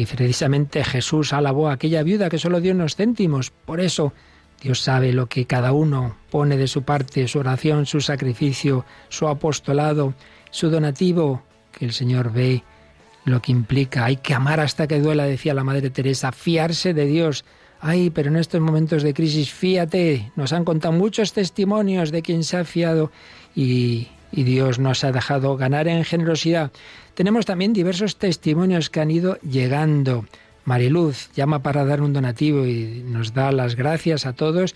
[0.00, 3.50] y precisamente Jesús alabó a aquella viuda que solo dio unos céntimos.
[3.50, 4.14] Por eso
[4.62, 9.28] Dios sabe lo que cada uno pone de su parte, su oración, su sacrificio, su
[9.28, 10.14] apostolado,
[10.50, 12.62] su donativo, que el Señor ve
[13.26, 14.06] lo que implica.
[14.06, 17.44] Hay que amar hasta que duela, decía la Madre Teresa, fiarse de Dios.
[17.78, 22.42] Ay, pero en estos momentos de crisis, fíate, nos han contado muchos testimonios de quien
[22.42, 23.12] se ha fiado
[23.54, 26.72] y, y Dios nos ha dejado ganar en generosidad.
[27.20, 30.24] Tenemos también diversos testimonios que han ido llegando.
[30.64, 34.74] Mariluz llama para dar un donativo y nos da las gracias a todos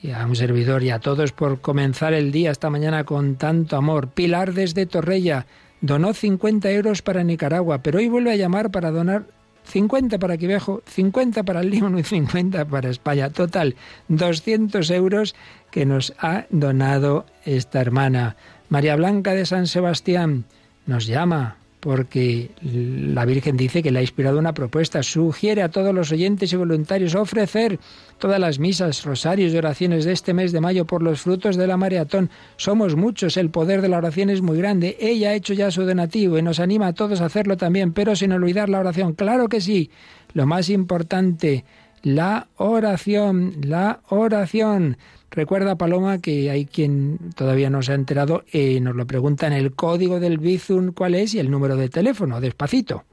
[0.00, 3.76] y a un servidor y a todos por comenzar el día esta mañana con tanto
[3.76, 4.06] amor.
[4.06, 5.46] Pilar desde Torrella
[5.80, 9.24] donó 50 euros para Nicaragua, pero hoy vuelve a llamar para donar
[9.64, 13.30] 50 para Quivejo, 50 para el Líbano y 50 para España.
[13.30, 13.74] Total,
[14.06, 15.34] 200 euros
[15.72, 18.36] que nos ha donado esta hermana.
[18.68, 20.44] María Blanca de San Sebastián
[20.86, 25.02] nos llama porque la Virgen dice que le ha inspirado una propuesta.
[25.02, 27.78] Sugiere a todos los oyentes y voluntarios ofrecer
[28.18, 31.66] todas las misas, rosarios y oraciones de este mes de mayo por los frutos de
[31.66, 32.30] la maratón.
[32.56, 34.96] Somos muchos, el poder de la oración es muy grande.
[35.00, 38.14] Ella ha hecho ya su donativo y nos anima a todos a hacerlo también, pero
[38.14, 39.14] sin olvidar la oración.
[39.14, 39.90] Claro que sí.
[40.34, 41.64] Lo más importante,
[42.02, 44.96] la oración, la oración.
[45.30, 49.52] Recuerda, Paloma, que hay quien todavía no se ha enterado, eh, nos lo pregunta en
[49.52, 53.04] el código del Bizum cuál es y el número de teléfono, despacito.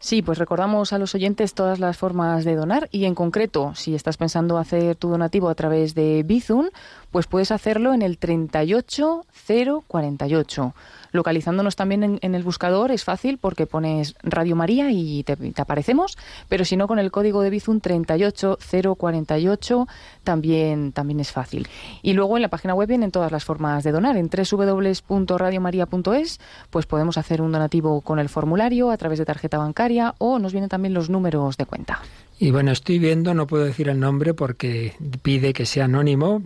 [0.00, 3.96] Sí, pues recordamos a los oyentes todas las formas de donar y en concreto, si
[3.96, 6.68] estás pensando hacer tu donativo a través de Bizum,
[7.10, 10.74] pues puedes hacerlo en el 38048.
[11.12, 16.18] Localizándonos también en, el buscador es fácil porque pones Radio María y te, aparecemos,
[16.48, 19.86] pero si no con el código de Bizum 38048
[20.24, 21.68] también, también es fácil.
[22.02, 24.16] Y luego en la página web vienen todas las formas de donar.
[24.16, 26.40] En www.radiomaria.es
[26.70, 30.52] pues podemos hacer un donativo con el formulario a través de tarjeta bancaria o nos
[30.52, 32.00] vienen también los números de cuenta.
[32.40, 36.42] Y bueno, estoy viendo, no puedo decir el nombre porque pide que sea anónimo,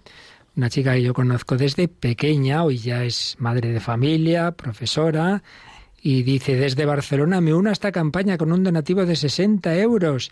[0.57, 5.43] una chica que yo conozco desde pequeña, hoy ya es madre de familia, profesora,
[6.03, 10.31] y dice, desde Barcelona me uno a esta campaña con un donativo de 60 euros.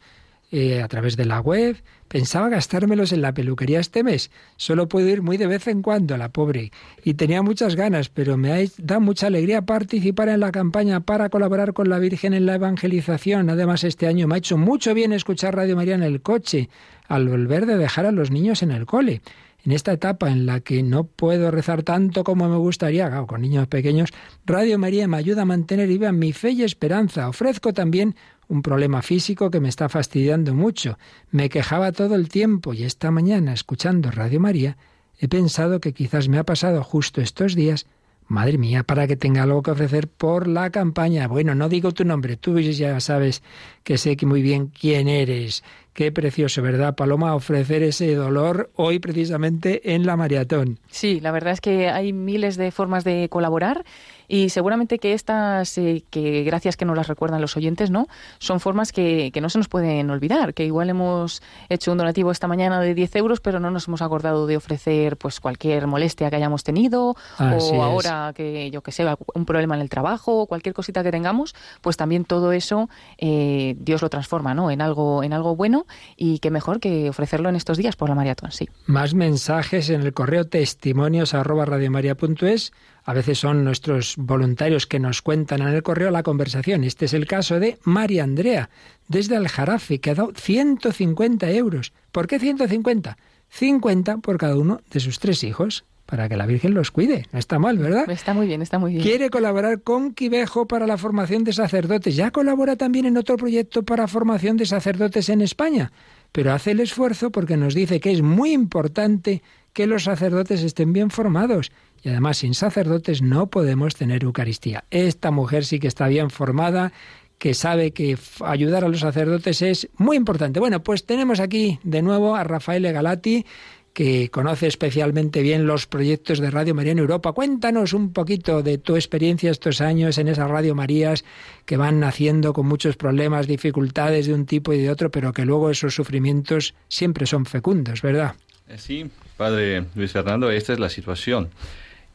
[0.53, 1.77] Eh, a través de la web.
[2.09, 4.33] Pensaba gastármelos en la peluquería este mes.
[4.57, 6.73] Solo puedo ir muy de vez en cuando, la pobre.
[7.05, 11.73] Y tenía muchas ganas, pero me da mucha alegría participar en la campaña para colaborar
[11.73, 13.49] con la Virgen en la evangelización.
[13.49, 16.69] Además, este año me ha hecho mucho bien escuchar Radio María en el coche,
[17.07, 19.23] al volver de dejar a los niños en el cole
[19.65, 23.67] en esta etapa en la que no puedo rezar tanto como me gustaría, con niños
[23.69, 24.11] pequeños,
[24.47, 27.29] Radio María me ayuda a mantener viva mi fe y esperanza.
[27.29, 28.15] Ofrezco también
[28.49, 30.99] un problema físico que me está fastidiando mucho.
[31.31, 34.77] Me quejaba todo el tiempo y esta mañana, escuchando Radio María,
[35.19, 37.87] he pensado que quizás me ha pasado justo estos días
[38.31, 41.27] Madre mía, para que tenga algo que ofrecer por la campaña.
[41.27, 43.43] Bueno, no digo tu nombre, tú ya sabes
[43.83, 45.65] que sé muy bien quién eres.
[45.93, 47.35] Qué precioso, ¿verdad, Paloma?
[47.35, 50.79] Ofrecer ese dolor hoy precisamente en la maratón.
[50.89, 53.85] Sí, la verdad es que hay miles de formas de colaborar
[54.31, 58.07] y seguramente que estas, eh, que gracias que nos las recuerdan los oyentes, ¿no?
[58.39, 62.31] Son formas que, que, no se nos pueden olvidar, que igual hemos hecho un donativo
[62.31, 66.31] esta mañana de 10 euros, pero no nos hemos acordado de ofrecer pues cualquier molestia
[66.31, 70.47] que hayamos tenido o ahora que, yo que sé, un problema en el trabajo o
[70.47, 72.89] cualquier cosita que tengamos, pues también todo eso
[73.19, 74.71] eh, Dios lo transforma, ¿no?
[74.71, 78.15] En algo, en algo bueno y qué mejor que ofrecerlo en estos días por la
[78.15, 78.69] maratón, sí.
[78.87, 82.73] Más mensajes en el correo testimonios arroba radiomaria.es
[83.05, 86.85] a veces son nuestros voluntarios que nos cuentan en el correo la conversación.
[86.85, 88.71] Este es el caso de María Andrea,
[89.09, 91.93] desde Aljarafe, que ha dado 150 euros.
[92.13, 93.17] ¿Por qué 150?
[93.51, 97.27] 50 por cada uno de sus tres hijos para que la Virgen los cuide.
[97.33, 98.11] No está mal, ¿verdad?
[98.11, 99.03] Está muy bien, está muy bien.
[99.03, 102.17] Quiere colaborar con Quivejo para la formación de sacerdotes.
[102.17, 105.93] Ya colabora también en otro proyecto para formación de sacerdotes en España,
[106.33, 110.93] pero hace el esfuerzo porque nos dice que es muy importante que los sacerdotes estén
[110.93, 111.71] bien formados
[112.03, 114.85] y además sin sacerdotes no podemos tener Eucaristía.
[114.91, 116.93] Esta mujer sí que está bien formada,
[117.39, 120.61] que sabe que ayudar a los sacerdotes es muy importante.
[120.61, 123.47] Bueno, pues tenemos aquí de nuevo a Rafael Galati,
[123.93, 127.33] que conoce especialmente bien los proyectos de Radio María en Europa.
[127.33, 131.25] Cuéntanos un poquito de tu experiencia estos años en esas Radio Marías
[131.67, 135.45] que van naciendo con muchos problemas, dificultades de un tipo y de otro, pero que
[135.45, 138.35] luego esos sufrimientos siempre son fecundos, ¿verdad?
[138.69, 141.51] Eh, sí, padre Luis Fernando, esta es la situación.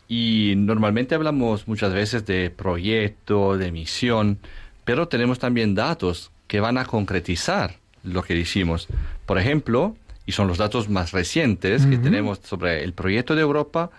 [0.07, 4.37] Y normalmente hablamos muchas veces de proyecto, de misión,
[4.83, 8.87] pero tenemos también datos que van a concretizar lo que decimos.
[9.25, 9.95] Por ejemplo,
[10.25, 13.91] y son los datos más recientes que tenemos sobre el proyecto de Europa,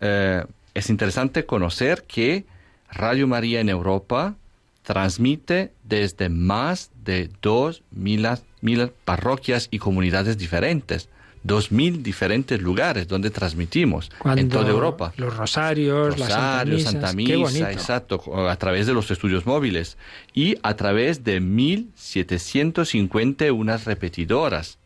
[0.00, 0.44] eh,
[0.74, 2.44] es interesante conocer que
[2.90, 4.36] Radio María en Europa
[4.82, 8.26] transmite desde más de dos mil
[9.04, 11.08] parroquias y comunidades diferentes
[11.48, 15.12] dos mil diferentes lugares donde transmitimos en toda Europa.
[15.16, 16.30] Los rosarios, las
[16.84, 19.96] Santa Misa, exacto, a través de los estudios móviles
[20.32, 24.78] y a través de 1.751 repetidoras.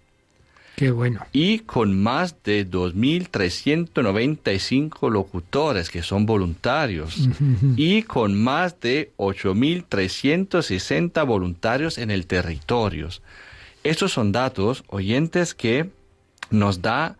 [0.77, 1.27] Qué bueno.
[1.33, 7.29] Y con más de 2.395 locutores que son voluntarios.
[7.77, 13.11] y con más de 8.360 voluntarios en el territorio.
[13.85, 15.91] Estos son datos, oyentes, que
[16.53, 17.17] nos da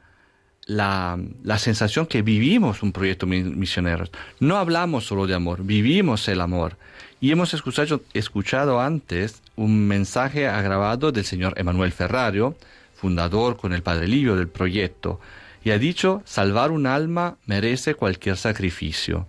[0.67, 1.19] la,
[1.59, 4.05] sensación que vivimos un proyecto misionero.
[4.41, 6.77] No hablamos solo de amor, vivimos el amor.
[7.21, 12.57] Y hemos escuchado, escuchado antes un mensaje agravado del señor Emanuel Ferrario,
[12.95, 15.21] fundador con el Padre Livio del proyecto,
[15.65, 19.27] y ha dicho, salvar un alma merece cualquier sacrificio.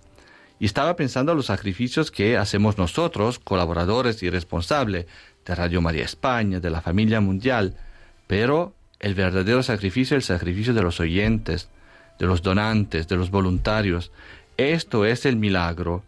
[0.59, 5.05] Y estaba pensando en los sacrificios que hacemos nosotros, colaboradores y responsables
[5.45, 7.75] de Radio María España, de la familia mundial,
[8.27, 8.73] pero
[9.03, 11.69] el verdadero sacrificio el sacrificio de los oyentes,
[12.17, 14.11] de los donantes, de los voluntarios.
[14.55, 16.03] Esto es el milagro.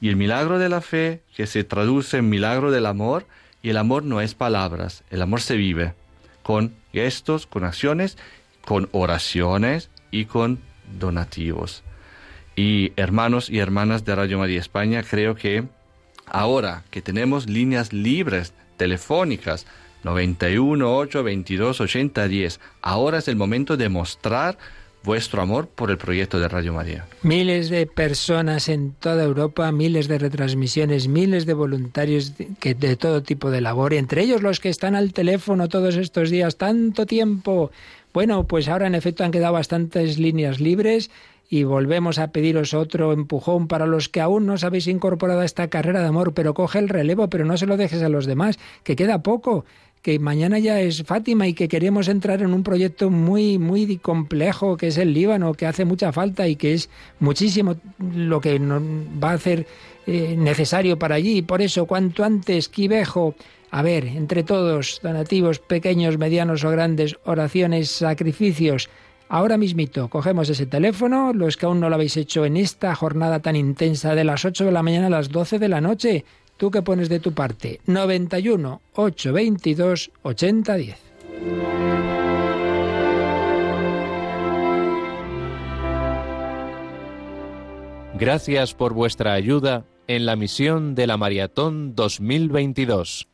[0.00, 3.26] Y el milagro de la fe, que se traduce en milagro del amor,
[3.62, 5.94] y el amor no es palabras, el amor se vive
[6.44, 8.16] con gestos, con acciones,
[8.64, 10.60] con oraciones y con
[11.00, 11.82] donativos.
[12.54, 15.64] Y hermanos y hermanas de Radio María España, creo que
[16.26, 19.66] ahora que tenemos líneas libres telefónicas
[20.06, 24.56] 91 8 22 80 10, ahora es el momento de mostrar
[25.02, 27.06] vuestro amor por el proyecto de Radio María.
[27.22, 33.50] Miles de personas en toda Europa, miles de retransmisiones, miles de voluntarios de todo tipo
[33.50, 37.70] de labor, entre ellos los que están al teléfono todos estos días, tanto tiempo.
[38.12, 41.10] Bueno, pues ahora en efecto han quedado bastantes líneas libres
[41.48, 45.44] y volvemos a pediros otro empujón para los que aún no os habéis incorporado a
[45.44, 48.26] esta carrera de amor, pero coge el relevo, pero no se lo dejes a los
[48.26, 49.64] demás, que queda poco
[50.06, 54.76] que mañana ya es Fátima y que queremos entrar en un proyecto muy, muy complejo
[54.76, 56.88] que es el Líbano, que hace mucha falta y que es
[57.18, 57.74] muchísimo
[58.14, 59.66] lo que nos va a hacer
[60.06, 61.42] eh, necesario para allí.
[61.42, 63.34] Por eso, cuanto antes, Quivejo,
[63.72, 68.88] a ver, entre todos, donativos pequeños, medianos o grandes, oraciones, sacrificios,
[69.28, 73.40] Ahora mismito, cogemos ese teléfono, los que aún no lo habéis hecho en esta jornada
[73.40, 76.24] tan intensa de las 8 de la mañana a las 12 de la noche,
[76.56, 77.80] ¿Tú qué pones de tu parte?
[77.86, 80.96] 91 822 8010.
[88.18, 93.28] Gracias por vuestra ayuda en la misión de la Maratón 2022.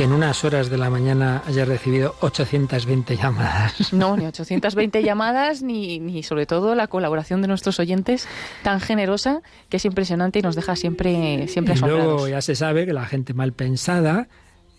[0.02, 3.94] que en unas horas de la mañana haya recibido 820 llamadas?
[3.94, 8.28] No, ni 820 llamadas, ni, ni sobre todo la colaboración de nuestros oyentes
[8.64, 12.88] tan generosa que es impresionante y nos deja siempre, siempre y Luego ya se sabe
[12.88, 14.28] que la gente mal pensada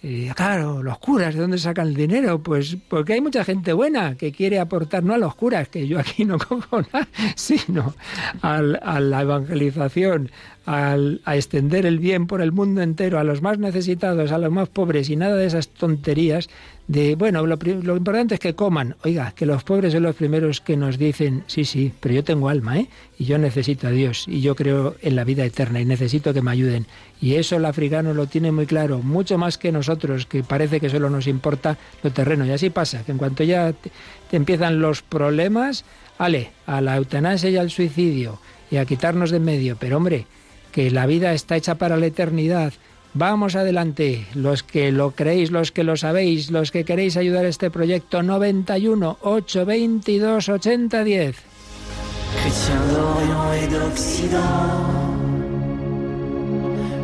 [0.05, 2.42] eh, claro, los curas, ¿de dónde sacan el dinero?
[2.42, 6.00] Pues porque hay mucha gente buena que quiere aportar, no a los curas, que yo
[6.00, 7.94] aquí no cojo nada, sino
[8.40, 10.32] a la evangelización,
[10.66, 10.96] a
[11.34, 15.09] extender el bien por el mundo entero, a los más necesitados, a los más pobres
[15.09, 16.48] y nada de esas tonterías
[16.93, 17.57] de, bueno, lo,
[17.97, 18.97] importante es que coman.
[19.03, 22.51] Oiga, que los pobres son los primeros que nos dicen, sí, sí, pero yo tengo
[22.51, 22.88] alma, ¿eh?
[23.18, 26.43] Y yo necesito a Dios, y yo creo en la vida eterna, y necesito que
[26.43, 26.86] me ayuden.
[27.18, 30.90] Y eso el africano lo tiene muy claro, mucho más que nosotros, que parece que
[30.90, 32.45] solo nos importa lo terreno.
[32.45, 33.90] Y así pasa, que en cuanto ya te,
[34.30, 35.86] te empiezan los problemas,
[36.18, 38.38] ale, a la eutanasia y al suicidio,
[38.70, 39.76] y a quitarnos de en medio.
[39.80, 40.26] Pero hombre,
[40.72, 42.74] que la vida está hecha para la eternidad.
[43.14, 47.48] Vamos adelante, los que lo creéis, los que lo sabéis, los que queréis ayudar a
[47.48, 51.36] este proyecto 91 822 8010.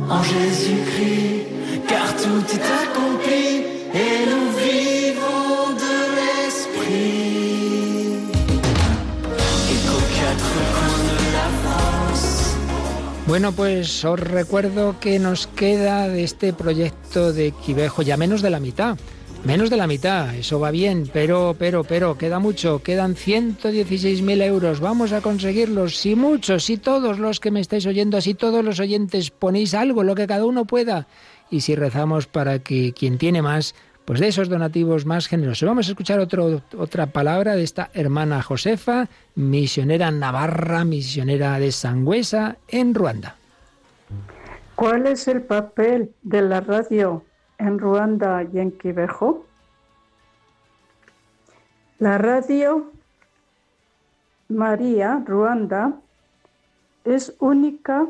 [0.08, 4.95] en Jésus-Christ, car tout est accompli et nous vivons
[13.26, 18.50] Bueno, pues os recuerdo que nos queda de este proyecto de Quivejo ya menos de
[18.50, 18.96] la mitad.
[19.44, 24.80] Menos de la mitad, eso va bien, pero, pero, pero, queda mucho, quedan 116.000 euros,
[24.80, 28.80] vamos a conseguirlos, si muchos, si todos los que me estáis oyendo, si todos los
[28.80, 31.06] oyentes ponéis algo, lo que cada uno pueda,
[31.48, 33.76] y si rezamos para que quien tiene más,
[34.06, 35.68] pues de esos donativos más generosos.
[35.68, 42.56] Vamos a escuchar otro, otra palabra de esta hermana Josefa, misionera navarra, misionera de Sangüesa,
[42.68, 43.36] en Ruanda.
[44.74, 47.22] ¿Cuál es el papel de la radio
[47.58, 49.46] en Ruanda y en Quivejo.
[51.98, 52.92] La radio
[54.48, 55.94] María Ruanda
[57.04, 58.06] es única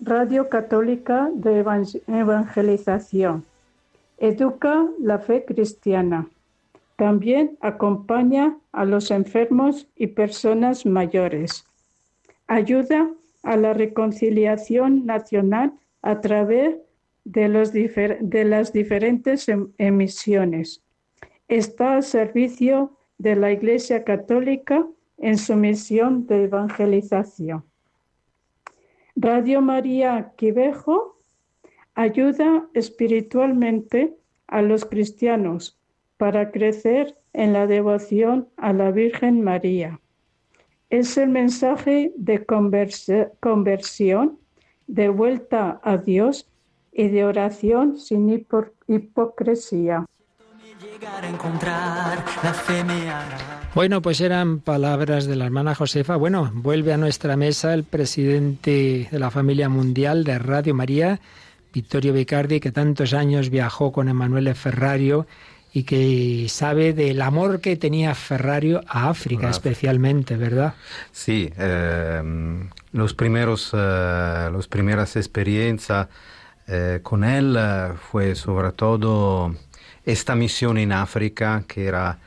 [0.00, 1.64] radio católica de
[2.06, 3.44] evangelización.
[4.20, 6.28] Educa la fe cristiana.
[6.96, 11.64] También acompaña a los enfermos y personas mayores.
[12.46, 13.10] Ayuda
[13.42, 16.76] a la reconciliación nacional a través
[17.24, 20.82] de, las diferentes em, emisiones.
[21.48, 27.64] Está al servicio de la Iglesia Católica en su misión de evangelización.
[29.16, 31.19] Radio María Quivejo
[31.94, 34.16] ayuda espiritualmente
[34.46, 35.78] a los cristianos
[36.16, 40.00] para crecer en la devoción a la Virgen María.
[40.90, 44.38] Es el mensaje de conversión,
[44.86, 46.48] de vuelta a Dios
[46.92, 48.28] y de oración sin
[48.88, 50.04] hipocresía.
[53.74, 56.16] Bueno, pues eran palabras de la hermana Josefa.
[56.16, 61.20] Bueno, vuelve a nuestra mesa el presidente de la familia mundial de Radio María,
[61.72, 65.26] Vittorio Vicardi, que tantos años viajó con Emanuele Ferrario
[65.72, 70.74] y que sabe del amor que tenía Ferrario a África especialmente, ¿verdad?
[71.12, 72.22] Sí, eh,
[72.92, 76.08] los primeros, eh, las primeras experiencias
[76.66, 77.56] eh, con él
[78.10, 79.54] fue sobre todo
[80.04, 82.18] esta misión en África que era,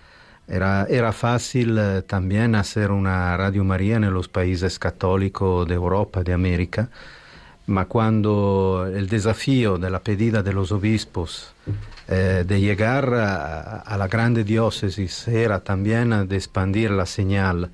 [0.47, 1.77] era, era fácil
[2.07, 6.89] también hacer una Radio María en los países católicos de Europa, de América,
[7.65, 11.53] ma cuando el desafío de la pedida de los obispos
[12.07, 17.71] de llegar a, a, la grande diócesis era también de expandir la señal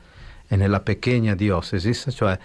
[0.50, 2.40] en la pequeña diócesis, cioè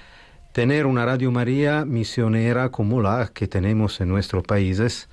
[0.54, 5.08] tener una Radio María misionera como la que tenemos en nuestros países,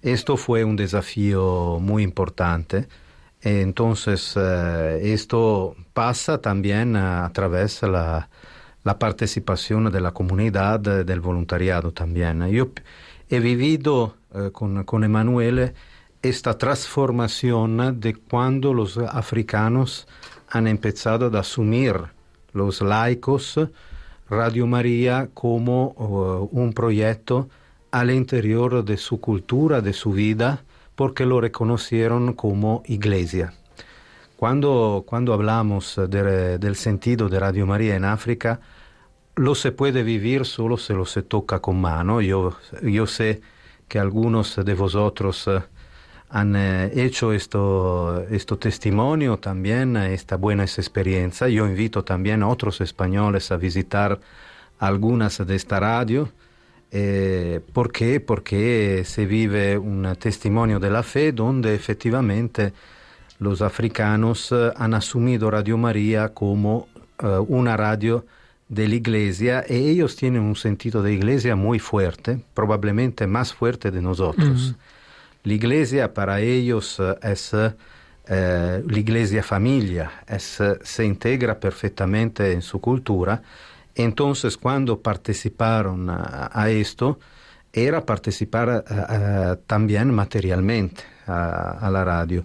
[0.00, 2.88] esto fue un desafío muy importante.
[3.42, 8.30] Entonces, eh, esto pasa también a, través de la,
[8.88, 12.48] la, participación de la comunidad, del voluntariado también.
[12.50, 12.68] Yo
[13.28, 15.74] he vivido eh, con, con Emanuele
[16.22, 20.08] esta transformación de cuando los africanos
[20.48, 21.94] han empezado a asumir
[22.52, 23.58] los laicos
[24.30, 27.48] Radio María como uh, un proyecto
[27.90, 30.64] al interior de su cultura, de su vida,
[30.94, 33.54] porque lo reconocieron como iglesia.
[34.36, 38.60] Cuando, cuando hablamos de, del sentido de Radio María en África,
[39.38, 42.20] lo se puede vivir solo se lo se toca con mano.
[42.20, 43.40] Yo, yo sé
[43.88, 45.60] que algunos de vosotros uh,
[46.30, 51.48] han eh, hecho esto, esto testimonio también, esta buena experiencia.
[51.48, 54.20] Yo invito también a otros españoles a visitar
[54.78, 56.28] algunas de esta radio.
[56.90, 58.20] Eh, ¿Por qué?
[58.20, 62.72] Porque se vive un testimonio de la fe donde efectivamente
[63.38, 66.88] los africanos eh, han asumido Radio María como
[67.48, 68.24] una radio
[68.68, 73.90] de la iglesia y ellos tienen un sentido de iglesia muy fuerte, probablemente más fuerte
[73.90, 74.74] de nosotros.
[75.44, 82.52] La iglesia para ellos eh, es eh, la iglesia familia, es, eh, se integra perfectamente
[82.52, 83.42] en su cultura.
[83.94, 87.18] Entonces cuando participaron a, a esto,
[87.72, 92.44] era participar eh, también materialmente a, a, la radio.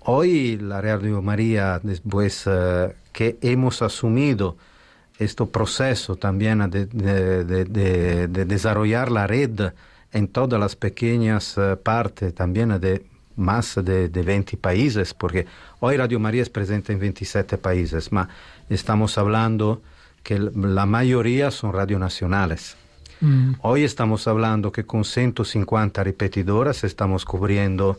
[0.00, 4.56] Hoy la Radio María, después eh, que hemos asumido
[5.18, 9.72] este proceso también de, de, de, de, desarrollar la red
[10.12, 13.04] en todas las pequeñas uh, partes, también de
[13.36, 15.46] más de, 20 países, porque
[15.80, 18.28] hoy Radio María es presente en 27 países, pero
[18.68, 19.82] estamos hablando
[20.22, 22.76] que la mayoría son radionacionales.
[23.20, 23.54] Mm.
[23.60, 27.98] Hoy estamos hablando que con 150 repetidoras estamos cubriendo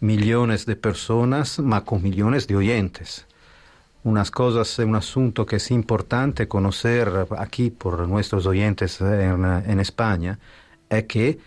[0.00, 3.26] millones de personas, más con millones de oyentes.
[4.04, 10.38] Unas cosas, un asunto que es importante conocer aquí por nuestros oyentes en, España
[10.88, 11.38] es que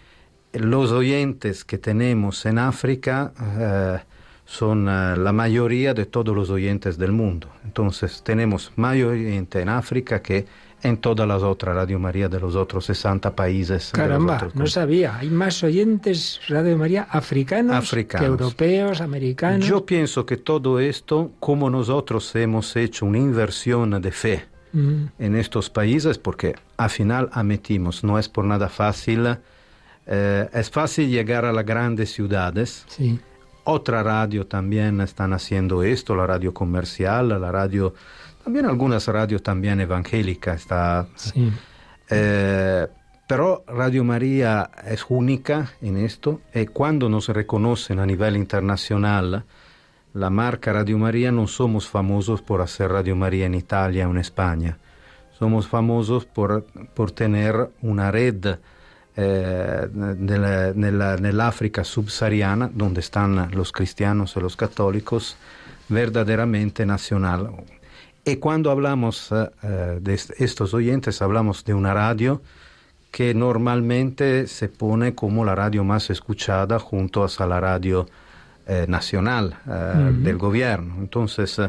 [0.53, 3.99] los oyentes que tenemos en África eh,
[4.45, 7.47] son uh, la mayoría de todos los oyentes del mundo.
[7.63, 10.45] Entonces tenemos más oyentes en África que
[10.83, 13.91] en todas las otras Radio María de los otros 60 países.
[13.93, 15.17] Caramba, no sabía.
[15.17, 19.65] Hay más oyentes Radio María africanos, africanos, que europeos, americanos.
[19.65, 25.03] Yo pienso que todo esto, como nosotros hemos hecho una inversión de fe mm.
[25.19, 29.37] en estos países, porque al final admitimos, no es por nada fácil,
[30.07, 32.85] eh, es fácil llegar a las grandes ciudades.
[32.87, 33.19] Sí.
[33.63, 37.93] Otra radio también están haciendo esto, la radio comercial, la radio
[38.43, 41.07] también algunas radios también evangélicas está.
[41.15, 41.51] Sí.
[42.09, 42.87] Eh,
[43.31, 49.45] pero Radio María es única en esto y cuando nos reconocen a nivel internacional,
[50.13, 54.17] la marca Radio María no somos famosos por hacer Radio María en Italia o en
[54.17, 54.77] España.
[55.39, 58.57] Somos famosos por, por tener una red
[59.15, 59.87] eh,
[60.75, 65.37] nella, África subsahariana, donde están los cristianos y los católicos,
[65.87, 67.49] verdaderamente nacional
[68.25, 69.49] y cuando hablamos uh,
[69.99, 72.41] de estos oyentes, hablamos de una radio
[73.11, 78.07] que normalmente se pone como la radio más escuchada junto a la radio
[78.65, 80.23] eh, nacional uh, uh-huh.
[80.23, 80.95] del gobierno.
[80.99, 81.59] Entonces,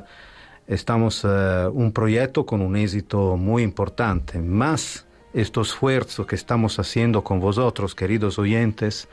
[0.69, 7.41] estamos un proyecto con un éxito muy importante, más este esfuerzo que estamos haciendo con
[7.41, 9.09] vosotros, queridos oyentes,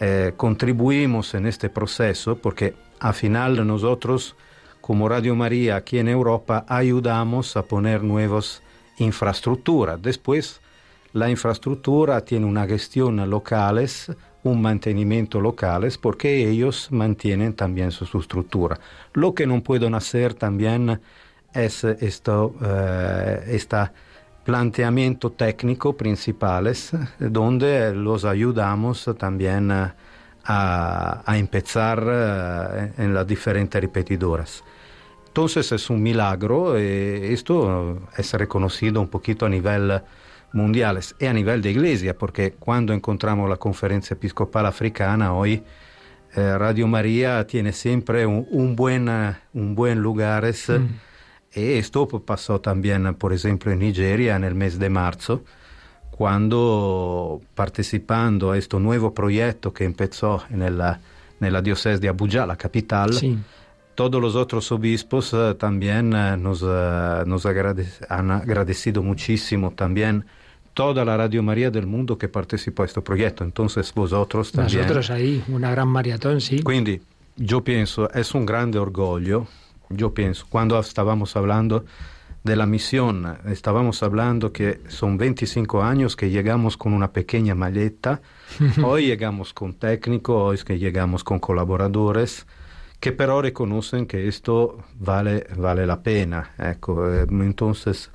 [0.00, 4.36] eh, contribuimos en este proceso porque al final nosotros
[4.82, 8.62] como Radio María aquí en Europa ayudamos a poner nuevas
[8.98, 10.02] infraestructuras.
[10.02, 10.60] Después,
[11.12, 14.12] la infraestructura tiene una gestión locales,
[14.42, 18.80] un mantenimiento locales, porque ellos mantienen también su, estructura.
[19.14, 21.00] Lo que no pueden hacer también
[21.54, 23.76] es esto, uh, este
[24.44, 29.70] planteamiento técnico principales, donde los ayudamos también
[30.44, 34.64] a, a empezar uh, en las diferentes repetidoras.
[35.26, 40.02] Entonces es un milagro y eh, esto es reconocido un poquito a nivel
[40.52, 45.62] mundial y a nivel de iglesia, porque cuando encontramos la conferencia episcopal africana hoy,
[46.34, 49.08] eh, Radio María tiene siempre un, un, buen,
[49.54, 50.44] un buen lugar.
[50.44, 51.58] Mm.
[51.58, 55.44] Y esto pasó también, por ejemplo, en Nigeria en el mes de marzo,
[56.12, 61.00] cuando participando a este nuevo proyecto que empezó en la,
[61.40, 63.36] en la diócesis de Abuja, la capital, sí
[63.94, 70.24] todos los otros obispos uh, también uh, nos, uh, nos han agradecido muchísimo también
[70.74, 73.44] toda la Radio María del mundo que participó a este proyecto.
[73.44, 74.82] Entonces vosotros también.
[74.82, 76.62] Nosotros ahí, una gran maratón, sí.
[76.62, 77.00] Quindi
[77.36, 79.46] yo pienso, es un grande orgullo,
[79.90, 81.84] yo pienso, cuando estábamos hablando
[82.44, 88.20] de la misión, estábamos hablando que son 25 años que llegamos con una pequeña maleta,
[88.84, 92.46] hoy llegamos con técnico, hoy es que llegamos con colaboradores,
[92.98, 96.52] que pero reconocen que esto vale, vale la pena.
[96.58, 98.10] Ecco, eh, entonces,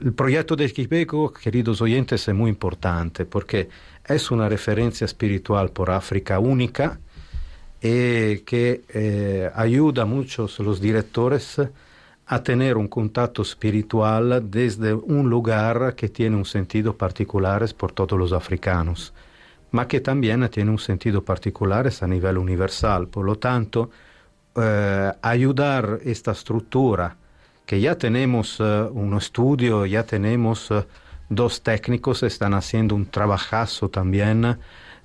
[0.00, 3.68] el proyecto de Quibeco, queridos oyentes, es muy importante porque
[4.06, 6.98] es una referencia espiritual por África única
[7.80, 11.60] y que eh, ayuda a muchos los directores
[12.26, 18.18] a tener un contacto espiritual desde un lugar que tiene un sentido particular por todos
[18.18, 19.12] los africanos,
[19.72, 23.08] ma que también tiene un sentido particular a nivel universal.
[23.08, 23.90] Por lo tanto,
[24.54, 27.16] eh, ayudar esta estructura,
[27.66, 30.84] que ya tenemos uh, un estudio, ya tenemos uh,
[31.28, 34.58] dos técnicos, están haciendo un trabajazo también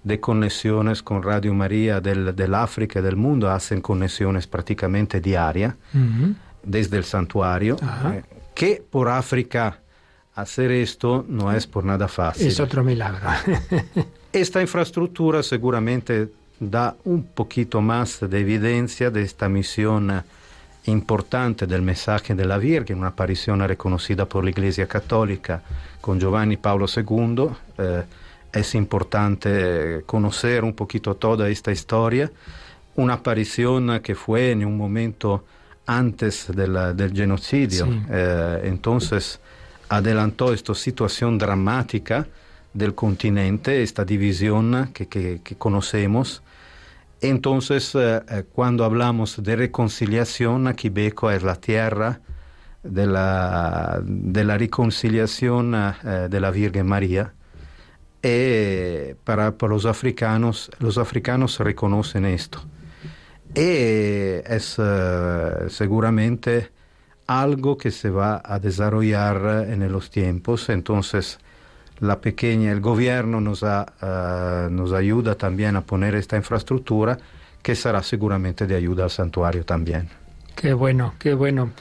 [0.04, 5.76] de conexiones con Radio María del, del África y del mundo, hacen conexiones prácticamente diarias.
[6.68, 7.78] Desde el santuario,
[8.14, 9.80] eh, que por África
[10.36, 12.48] hacer esto no es por nada fácil.
[12.48, 13.28] Es otro milagro.
[14.34, 20.24] esta infraestructura seguramente da un poquito más de evidencia de esta misión
[20.86, 25.62] importante del mensaje de la Virgen, una aparición reconocida por la Iglesia Católica
[26.02, 27.50] con Giovanni Paolo II.
[27.78, 28.04] Eh,
[28.54, 32.32] es importante conocer un poquito toda esta historia,
[32.96, 35.44] una aparición que fue en un momento
[35.88, 39.40] antes del genocidio, eh, entonces
[39.90, 42.28] adelantó esta situación dramática
[42.74, 46.44] del continente, esta división que, que, que conocemos,
[47.22, 52.20] entonces, eh, eh, cuando hablamos de reconciliación, aquí Beco es la tierra
[52.84, 57.34] de la, de la reconciliación eh, de la Virgen María.
[58.22, 62.60] Y para, para, los africanos, los africanos reconocen esto.
[63.58, 64.80] Y es
[65.70, 66.70] seguramente
[67.26, 70.70] algo que se va a desarrollar en los tiempos.
[70.70, 71.40] Entonces,
[72.00, 77.18] la pequeña, el gobierno nos, uh, nos ayuda también a poner esta infraestructura
[77.62, 80.08] que será seguramente de ayuda al santuario también.
[80.56, 81.72] Qué bueno, qué bueno.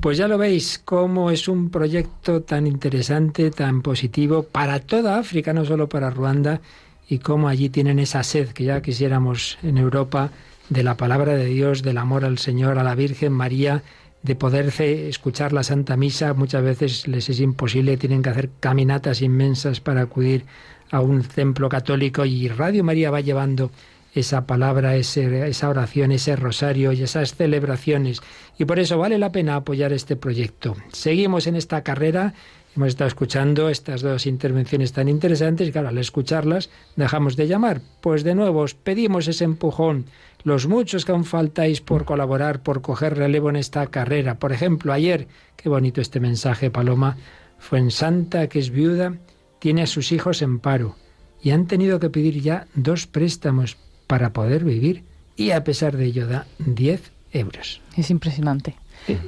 [0.00, 5.52] Pues ya lo veis, cómo es un proyecto tan interesante, tan positivo para toda África,
[5.52, 6.60] no solo para Ruanda,
[7.08, 10.30] y cómo allí tienen esa sed que ya quisiéramos en Europa
[10.72, 13.82] de la palabra de Dios, del amor al Señor, a la Virgen María,
[14.22, 19.20] de poder escuchar la Santa Misa, muchas veces les es imposible, tienen que hacer caminatas
[19.20, 20.44] inmensas para acudir
[20.90, 23.70] a un templo católico y Radio María va llevando
[24.14, 28.20] esa palabra, esa oración, ese rosario y esas celebraciones.
[28.58, 30.76] Y por eso vale la pena apoyar este proyecto.
[30.92, 32.34] Seguimos en esta carrera
[32.74, 37.82] Hemos estado escuchando estas dos intervenciones tan interesantes y claro, al escucharlas dejamos de llamar.
[38.00, 40.06] Pues de nuevo os pedimos ese empujón,
[40.42, 44.38] los muchos que aún faltáis por colaborar, por coger relevo en esta carrera.
[44.38, 47.18] Por ejemplo, ayer, qué bonito este mensaje, Paloma,
[47.58, 49.18] fue en Santa, que es viuda,
[49.58, 50.96] tiene a sus hijos en paro
[51.42, 55.04] y han tenido que pedir ya dos préstamos para poder vivir
[55.36, 57.80] y a pesar de ello da 10 euros.
[57.96, 58.76] Es impresionante.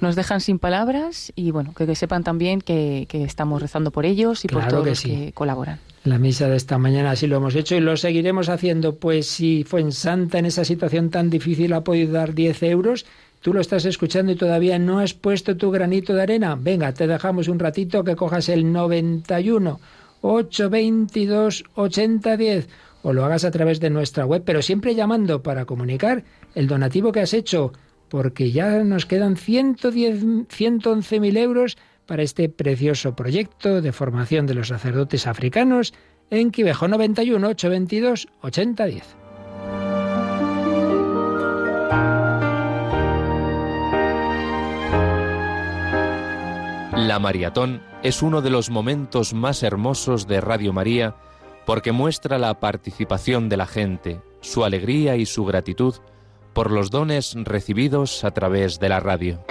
[0.01, 4.49] Nos dejan sin palabras y bueno, que, sepan también que, estamos rezando por ellos y
[4.49, 5.79] por todos los que colaboran.
[6.05, 8.97] La misa de esta mañana así lo hemos hecho y lo seguiremos haciendo.
[8.97, 13.07] Pues si fue en Santa en esa situación tan difícil ha podido dar 10 euros,
[13.41, 16.59] tú lo estás escuchando y todavía no has puesto tu granito de arena.
[16.61, 19.81] Venga, te dejamos un ratito que cojas el 91
[20.21, 22.69] 822 8010
[23.03, 27.13] o lo hagas a través de nuestra web, pero siempre llamando para comunicar el donativo
[27.13, 27.73] que has hecho
[28.15, 35.27] porque ya nos quedan 111.000 euros para este precioso proyecto de formación de los sacerdotes
[35.27, 35.93] africanos
[36.31, 39.17] en Quivejo 91 822 8010.
[46.97, 51.17] La maratón es uno de los momentos más hermosos de Radio María
[51.67, 55.97] porque muestra la participación de la gente, su alegría y su gratitud
[56.55, 59.45] por los dones recibidos a través de la radio.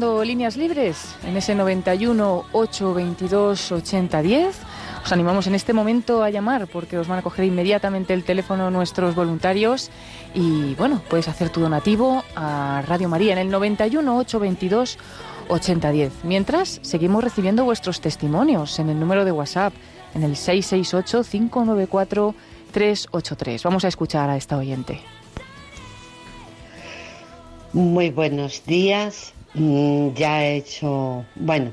[0.00, 4.56] Líneas libres en ese 91 822 8010.
[5.04, 8.70] Os animamos en este momento a llamar porque os van a coger inmediatamente el teléfono
[8.70, 9.90] nuestros voluntarios
[10.34, 14.98] y bueno, puedes hacer tu donativo a Radio María en el 91 822
[15.48, 16.24] 8010.
[16.24, 19.74] Mientras, seguimos recibiendo vuestros testimonios en el número de WhatsApp
[20.14, 22.34] en el 668 594
[22.72, 23.62] 383.
[23.64, 25.02] Vamos a escuchar a esta oyente.
[27.74, 29.34] Muy buenos días.
[29.54, 31.72] Mm, ya he hecho, bueno,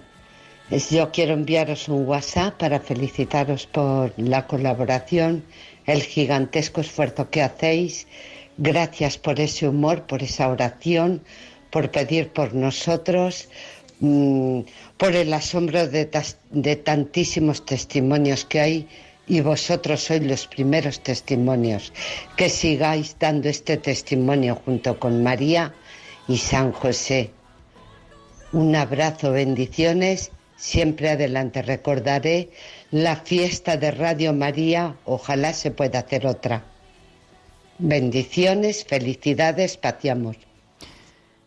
[0.89, 5.43] yo quiero enviaros un WhatsApp para felicitaros por la colaboración,
[5.85, 8.07] el gigantesco esfuerzo que hacéis.
[8.57, 11.21] Gracias por ese humor, por esa oración,
[11.69, 13.47] por pedir por nosotros,
[13.99, 14.61] mm,
[14.97, 16.09] por el asombro de,
[16.51, 18.87] de tantísimos testimonios que hay
[19.27, 21.93] y vosotros sois los primeros testimonios.
[22.35, 25.73] Que sigáis dando este testimonio junto con María
[26.27, 27.36] y San José.
[28.53, 30.31] Un abrazo, bendiciones.
[30.55, 32.49] Siempre adelante recordaré
[32.91, 34.95] la fiesta de Radio María.
[35.05, 36.63] Ojalá se pueda hacer otra.
[37.77, 40.37] Bendiciones, felicidades, paciamos.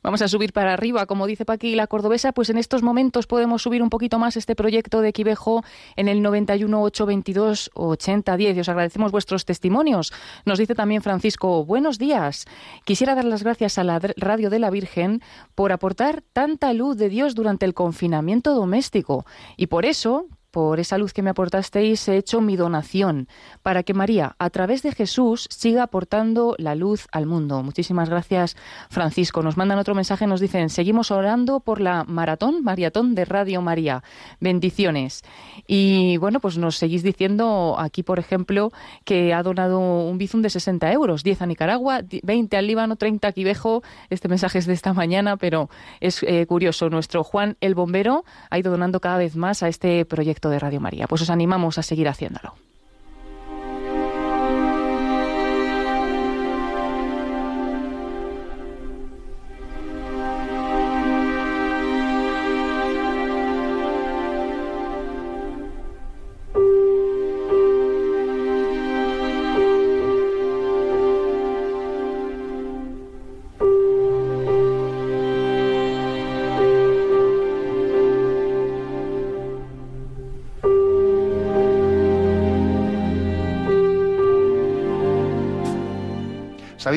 [0.01, 3.61] Vamos a subir para arriba, como dice Paqui la cordobesa, pues en estos momentos podemos
[3.61, 5.61] subir un poquito más este proyecto de Quivejo
[5.97, 10.13] en el 91 822 8010 y os agradecemos vuestros testimonios.
[10.45, 12.45] Nos dice también Francisco, buenos días.
[12.85, 15.21] Quisiera dar las gracias a la Radio de la Virgen
[15.53, 19.25] por aportar tanta luz de Dios durante el confinamiento doméstico
[19.57, 23.27] y por eso por esa luz que me aportasteis, he hecho mi donación
[23.61, 27.61] para que María, a través de Jesús, siga aportando la luz al mundo.
[27.63, 28.57] Muchísimas gracias,
[28.89, 29.43] Francisco.
[29.43, 34.03] Nos mandan otro mensaje, nos dicen, seguimos orando por la maratón, maratón de Radio María.
[34.39, 35.23] Bendiciones.
[35.67, 38.71] Y bueno, pues nos seguís diciendo aquí, por ejemplo,
[39.05, 43.27] que ha donado un bizum de 60 euros, 10 a Nicaragua, 20 al Líbano, 30
[43.27, 43.83] a Quivejo.
[44.09, 45.69] Este mensaje es de esta mañana, pero
[45.99, 46.89] es eh, curioso.
[46.89, 50.79] Nuestro Juan el Bombero ha ido donando cada vez más a este proyecto de Radio
[50.79, 51.07] María.
[51.07, 52.55] Pues os animamos a seguir haciéndolo.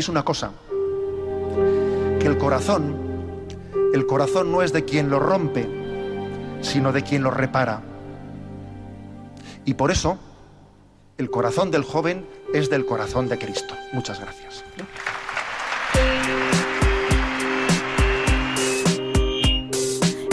[0.02, 0.50] ¿Sabéis una cosa?
[2.18, 2.96] Que el corazón,
[3.94, 5.68] el corazón no es de quien lo rompe,
[6.60, 7.82] sino de quien lo repara.
[9.64, 10.18] Y por eso,
[11.18, 13.76] el corazón del joven es del corazón de Cristo.
[13.92, 14.64] Muchas gracias.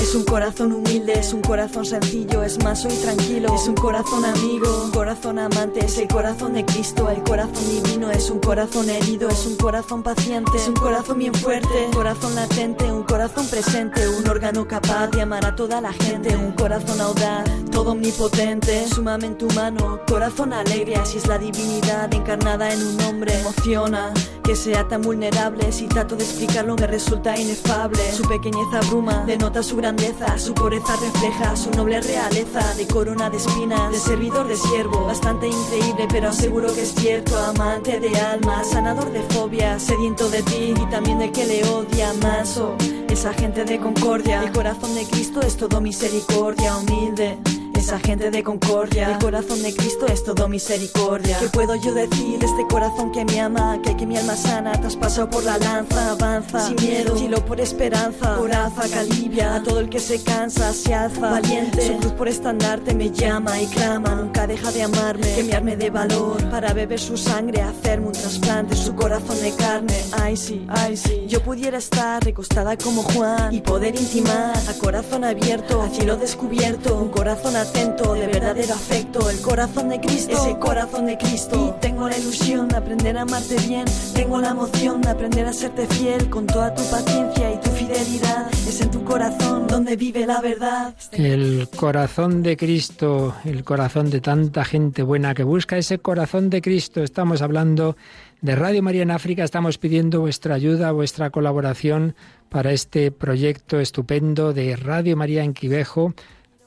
[0.10, 3.54] Es un corazón humilde, es un corazón sencillo, es más y tranquilo.
[3.54, 8.10] Es un corazón amigo, un corazón amante, es el corazón de Cristo, el corazón divino.
[8.10, 12.34] Es un corazón herido, es un corazón paciente, es un corazón bien fuerte, un corazón
[12.34, 17.00] latente, un corazón presente, un órgano capaz de amar a toda la gente, un corazón
[17.00, 23.40] audaz, todo omnipotente, sumamente humano, corazón alegre, así es la divinidad encarnada en un hombre.
[23.42, 24.12] Emociona
[24.50, 28.00] que sea tan vulnerable, si trato de explicarlo me resulta inefable.
[28.12, 30.40] Su pequeñez abruma, denota su grandeza.
[30.40, 32.74] Su pureza refleja su noble realeza.
[32.74, 37.38] De corona de espinas, de servidor de siervo, bastante increíble pero seguro que es cierto,
[37.38, 42.12] amante de alma, sanador de fobias, sediento de ti y también de que le odia
[42.14, 42.76] más, oh,
[43.08, 47.38] esa gente de concordia, el corazón de Cristo es todo misericordia, humilde
[47.80, 49.12] esa gente de concordia.
[49.14, 51.40] El corazón de Cristo es todo misericordia.
[51.40, 53.82] ¿Qué puedo yo decir de este corazón que me ama?
[53.82, 58.36] Que, que mi alma sana, traspasado por la lanza, avanza, sin miedo, filo por esperanza,
[58.36, 61.88] coraza que alivia a todo el que se cansa, se alza, valiente.
[61.88, 65.78] Su cruz por estandarte me llama y clama, nunca deja de amarme, que me arme
[65.78, 69.96] de valor para beber su sangre, hacerme un trasplante, su corazón de carne.
[70.12, 75.24] Ay sí, ay sí, yo pudiera estar recostada como Juan y poder intimar a corazón
[75.24, 80.58] abierto, a cielo descubierto, un corazón atento de verdadero afecto, el corazón de Cristo, ese
[80.60, 81.76] corazón de Cristo.
[81.78, 85.54] Y tengo la ilusión de aprender a amarte bien, tengo la emoción de aprender a
[85.54, 88.50] serte fiel con toda tu paciencia y tu fidelidad.
[88.52, 90.96] Es en tu corazón donde vive la verdad.
[91.12, 96.62] El corazón de Cristo, el corazón de tanta gente buena que busca ese corazón de
[96.62, 97.04] Cristo.
[97.04, 97.96] Estamos hablando
[98.42, 102.16] de Radio María en África, estamos pidiendo vuestra ayuda, vuestra colaboración
[102.50, 106.14] para este proyecto estupendo de Radio María en Quivejo,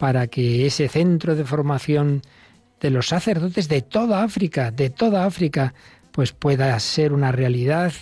[0.03, 2.23] para que ese centro de formación
[2.81, 5.75] de los sacerdotes de toda África, de toda África,
[6.11, 7.93] pues pueda ser una realidad.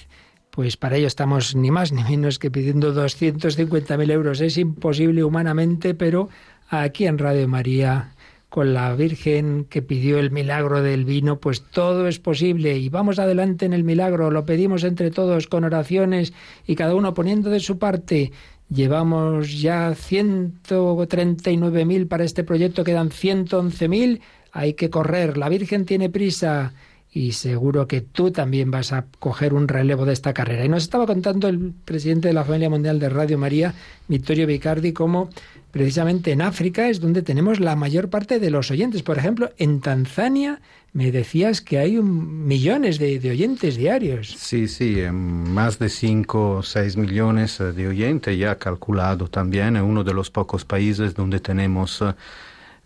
[0.49, 4.41] Pues para ello estamos ni más ni menos que pidiendo 250.000 euros.
[4.41, 6.31] Es imposible humanamente, pero
[6.71, 8.15] aquí en Radio María,
[8.49, 13.19] con la Virgen que pidió el milagro del vino, pues todo es posible y vamos
[13.19, 14.31] adelante en el milagro.
[14.31, 16.33] Lo pedimos entre todos con oraciones
[16.67, 18.33] y cada uno poniendo de su parte.
[18.73, 24.21] Llevamos ya 139.000 para este proyecto, quedan 111.000.
[24.53, 25.37] Hay que correr.
[25.37, 26.73] La Virgen tiene prisa
[27.13, 30.65] y seguro que tú también vas a coger un relevo de esta carrera.
[30.65, 33.75] Y nos estaba contando el presidente de la Familia Mundial de Radio María,
[34.07, 35.29] Vittorio Vicardi, cómo
[35.73, 39.03] precisamente en África es donde tenemos la mayor parte de los oyentes.
[39.03, 40.61] Por ejemplo, en Tanzania
[40.93, 44.29] me decías que hay un, millones de, de, oyentes diarios.
[44.37, 50.05] Sí, sí, más de 5 o 6 millones de oyentes, ya calculado también, es uno
[50.05, 52.03] de los pocos países donde tenemos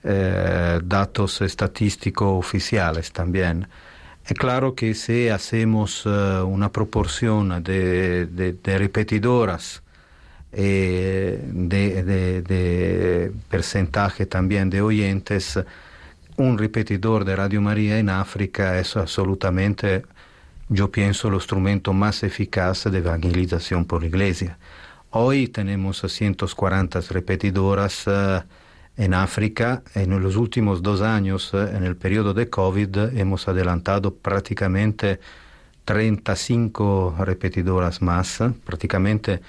[0.03, 3.67] eh, datos estadísticos oficiales también.
[4.27, 9.83] Es claro que si hacemos uh, una proporción de, repetidoras,
[10.51, 12.03] eh, de,
[12.43, 15.61] de, porcentaje también de oyentes,
[16.39, 20.05] un repetidor de Radio María en África es absolutamente,
[20.71, 24.57] yo pienso, el instrumento más eficaz de evangelización por la Iglesia.
[25.11, 28.07] Hoy tenemos 140 repetidoras.
[28.07, 28.43] Uh,
[28.97, 35.21] en África, en los últimos dos años, en el periodo de COVID, hemos adelantado prácticamente
[35.85, 39.41] 35 repetidoras más, prácticamente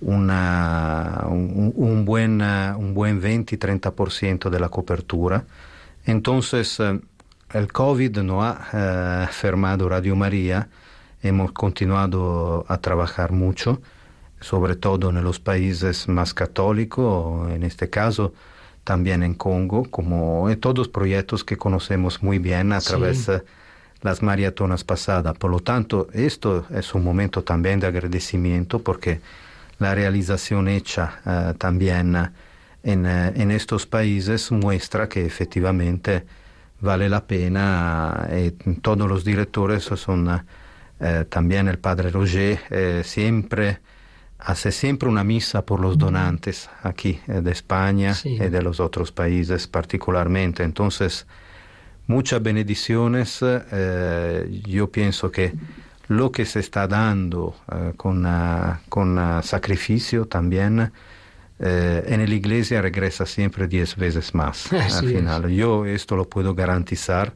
[0.00, 5.44] una, un, buen, un buen 20-30% de la cobertura.
[6.04, 6.80] Entonces,
[7.52, 10.68] el COVID no ha eh, fermado Radio María,
[11.22, 13.80] hemos continuado a trabajar mucho,
[14.40, 18.32] sobre todo en los países más católicos, en este caso,
[18.84, 23.42] también en Congo, como en todos los proyectos que conocemos muy bien a través de
[24.02, 25.36] las maratonas pasadas.
[25.36, 29.20] Por lo tanto, esto es un momento también de agradecimiento porque
[29.78, 32.16] la realización hecha uh, también
[32.82, 36.24] en, uh, en, estos países muestra que efectivamente
[36.80, 38.50] vale la pena y
[38.80, 40.42] todos los directores son
[41.28, 43.80] también el padre Roger siempre
[44.42, 48.30] hace siempre una misa por los donantes aquí eh, de España sí.
[48.30, 50.62] y de los otros países particularmente.
[50.62, 51.26] Entonces,
[52.06, 53.38] muchas bendiciones.
[53.42, 55.52] Eh, yo pienso que
[56.08, 60.92] lo que se está dando eh, con, uh, con uh, sacrificio también
[61.62, 65.44] en la iglesia regresa siempre diez veces más al final.
[65.44, 65.58] Es.
[65.58, 67.34] Yo esto lo puedo garantizar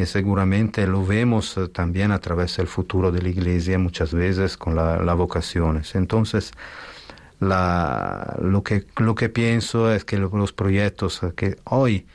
[0.00, 4.74] y seguramente lo vemos también a través del futuro de la iglesia muchas veces con
[4.74, 5.94] las la vocaciones.
[5.94, 6.52] Entonces,
[7.40, 12.06] lo, que, lo que pienso es que los proyectos que hoy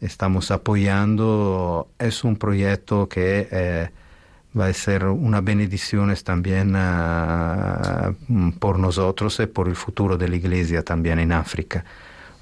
[0.00, 3.90] estamos apoyando es un proyecto que eh,
[4.58, 10.36] va a ser una bendición también uh, por nosotros y por el futuro de la
[10.36, 11.84] iglesia también en África.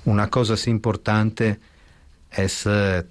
[0.04, 1.60] Una cosa importante
[2.36, 3.04] es eh,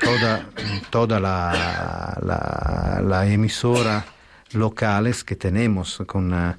[0.00, 0.46] toda,
[0.90, 4.04] toda la, la, emisora
[4.52, 6.54] locales que tenemos, con, uh,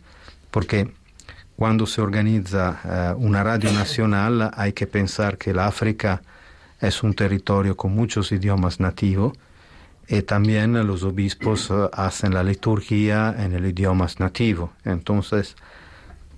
[0.51, 0.91] porque
[1.55, 6.21] cuando se organiza uh, una radio nacional hay que pensar que el África
[6.79, 9.33] es un territorio con muchos idiomas nativos
[10.07, 14.71] y también los obispos hacen la liturgia en el idioma nativo.
[14.83, 15.55] Entonces,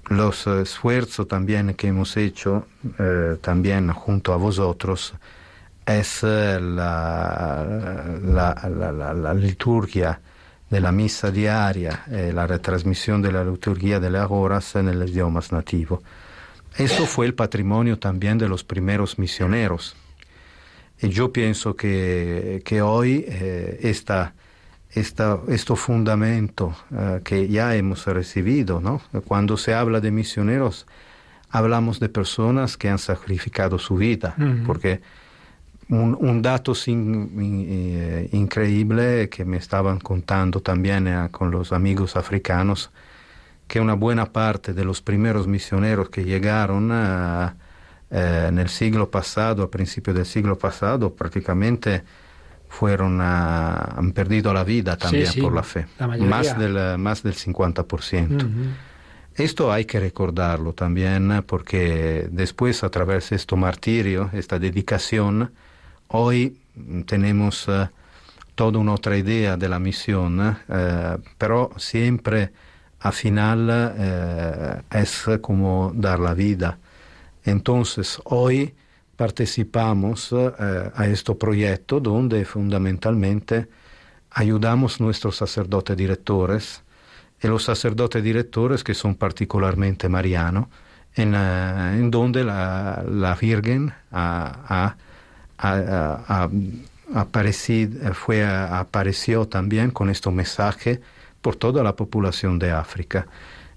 [0.09, 2.67] los esfuerzos también que hemos hecho,
[2.99, 5.13] eh, también junto a vosotros,
[5.85, 6.59] es la,
[8.23, 10.19] la, liturgia
[10.69, 15.07] de la misa diaria, eh, la retransmisión de la liturgia de las horas en el
[15.07, 16.03] idioma nativo.
[16.77, 19.95] eso fue el patrimonio también de los primeros misioneros.
[21.01, 24.33] Y yo pienso que, que hoy eh, esta,
[24.91, 29.01] esta, este fundamento eh, que ya hemos recibido, ¿no?
[29.25, 30.87] cuando se habla de misioneros,
[31.49, 34.35] hablamos de personas que han sacrificado su vida,
[34.65, 35.01] porque
[35.89, 37.31] un, un dato sin,
[37.69, 42.91] eh, increíble que me estaban contando también eh, con los amigos africanos,
[43.67, 46.89] que una buena parte de los primeros misioneros que llegaron
[48.09, 52.03] en el siglo pasado, a principios del siglo pasado, prácticamente
[52.69, 55.87] fueron han perdido la vida también por la fe,
[56.19, 58.75] más, del, más del 50%.
[59.35, 65.51] Esto hay que recordarlo también porque después a través de este martirio, esta dedicación,
[66.07, 66.57] hoy
[67.05, 67.87] tenemos uh,
[68.55, 70.55] toda una otra idea de la misión, uh,
[71.37, 72.51] pero siempre
[72.99, 76.79] al final uh, es como dar la vida.
[77.43, 78.73] Entonces, hoy
[79.17, 83.67] participamos a este proyecto donde fundamentalmente
[84.31, 86.83] ayudamos a nuestros sacerdotes directores
[87.41, 90.67] y los sacerdotes directores que son particularmente marianos,
[91.15, 93.93] en, donde la, Virgen
[98.13, 101.01] fue, apareció también con este mensaje
[101.41, 103.27] por toda la población de África.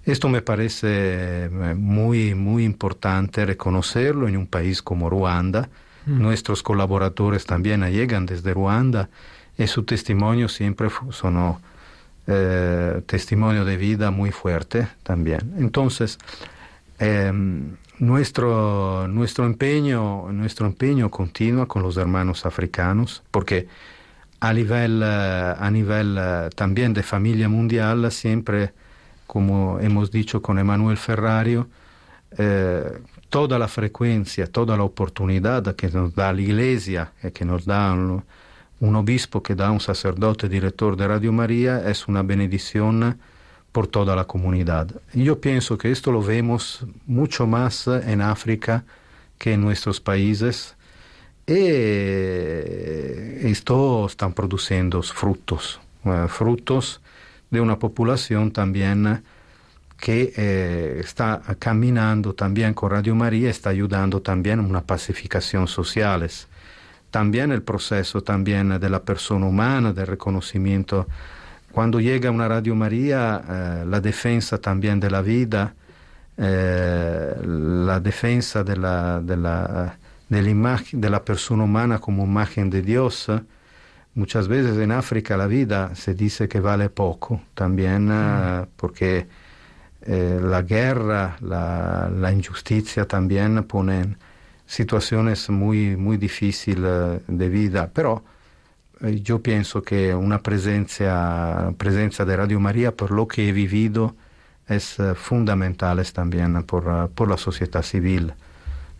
[0.05, 5.69] Esto me parece eh, muy, muy importante reconocerlo en un país como Ruanda.
[6.05, 6.21] Mm.
[6.21, 9.09] Nuestros colaboradores también llegan desde Ruanda
[9.57, 11.57] y su testimonio siempre son
[12.27, 15.53] eh, testimonio de vida muy fuerte también.
[15.57, 16.17] Entonces,
[16.99, 17.31] eh,
[17.99, 23.67] nuestro, nuestro, empeño, nuestro empeño continúa con los hermanos africanos, porque
[24.39, 28.73] a nivel, eh, a nivel eh, también de familia mundial, siempre,
[29.31, 31.69] como hemos dicho con Emanuel Ferrario,
[32.37, 37.93] eh, toda la frecuencia, toda la oportunidad que nos da la Iglesia, que nos da
[37.93, 38.25] un,
[38.97, 43.19] obispo, que da un sacerdote director de Radio María, es una bendición
[43.71, 44.91] por toda la comunidad.
[45.13, 48.83] Yo pienso que esto lo vemos mucho más en África
[49.37, 50.75] que en nuestros países
[51.47, 51.53] y
[53.47, 57.00] esto están produciendo frutos, eh, frutos
[57.51, 59.23] de una población también
[59.97, 66.47] que eh, está caminando también con Radio María, está ayudando también a una pacificación sociales.
[67.11, 71.07] También el proceso también de la persona humana, del reconocimiento
[71.71, 75.73] cuando llega una Radio María, eh, la defensa también de la vida,
[76.37, 79.97] eh, la defensa de la, de, la,
[80.27, 83.31] de, la de la persona humana como imagen de Dios,
[84.15, 89.27] muchas veces en África la vida se dice que vale poco también, eh, porque
[90.03, 94.17] la guerra, la, la, injusticia también ponen
[94.65, 98.23] situaciones muy, muy difíciles de vida, pero
[99.01, 104.15] eh, yo pienso que una presencia, presencia de Radio María, por lo que he vivido,
[104.67, 108.33] es fundamental también por, uh, por, la sociedad civil.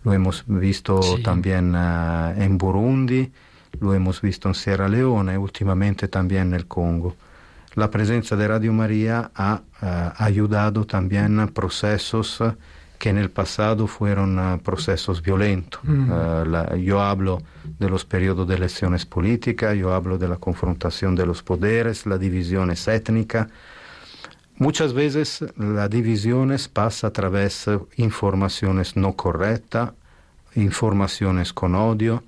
[0.03, 1.23] Lo hemos visto sí.
[1.23, 3.31] también uh, en Burundi,
[3.79, 7.15] lo hemos visto en Sierra Leone y últimamente también en el Congo.
[7.75, 9.61] La presencia de Radio María ha
[10.17, 12.43] ayudado también a procesos
[13.01, 15.81] que en el pasado fueron uh, procesos violentos.
[15.83, 16.11] Mm.
[16.11, 17.41] Uh, la, yo hablo
[17.79, 22.19] de los periodos de elecciones políticas, yo hablo de la confrontación de los poderes, la
[22.19, 23.49] división étnica.
[24.57, 29.93] Muchas veces la división pasa a través de informaciones no correctas,
[30.53, 32.21] informaciones con odio,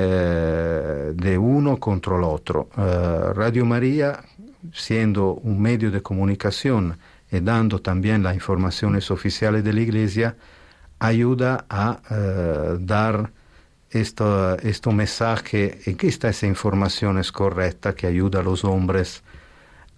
[0.00, 2.68] eh, de uno contra el otro.
[2.76, 4.20] Uh, Radio María,
[4.72, 6.96] siendo un medio de comunicación,
[7.32, 10.36] y dando también las informaciones oficiales de la Iglesia,
[11.00, 13.32] ayuda a uh, dar
[13.90, 19.24] esto, este mensaje y que esta esa información es correcta, que ayuda a los hombres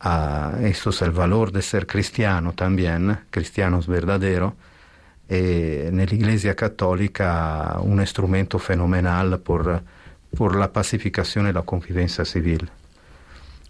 [0.00, 4.54] a, esto es el valor de ser cristiano también, cristianos verdaderos,
[5.30, 12.68] y en la un instrumento fenomenal por la pacificación y la convivencia civil.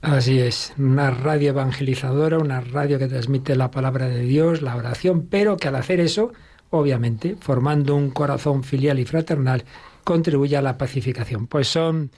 [0.02, 5.26] Así es, una radio evangelizadora, una radio que transmite la palabra de Dios, la oración,
[5.28, 6.32] pero que al hacer eso,
[6.70, 9.64] obviamente, formando un corazón filial y fraternal,
[10.02, 11.46] contribuye a la pacificación.
[11.46, 12.10] Pues son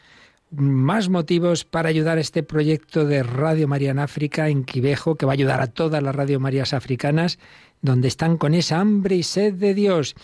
[0.52, 5.27] más motivos para ayudar a este proyecto de Radio María en África, en Quivejo, que
[5.27, 7.40] va a ayudar a todas las Radio Marías africanas,
[7.82, 10.14] donde están con esa hambre y sed de Dios.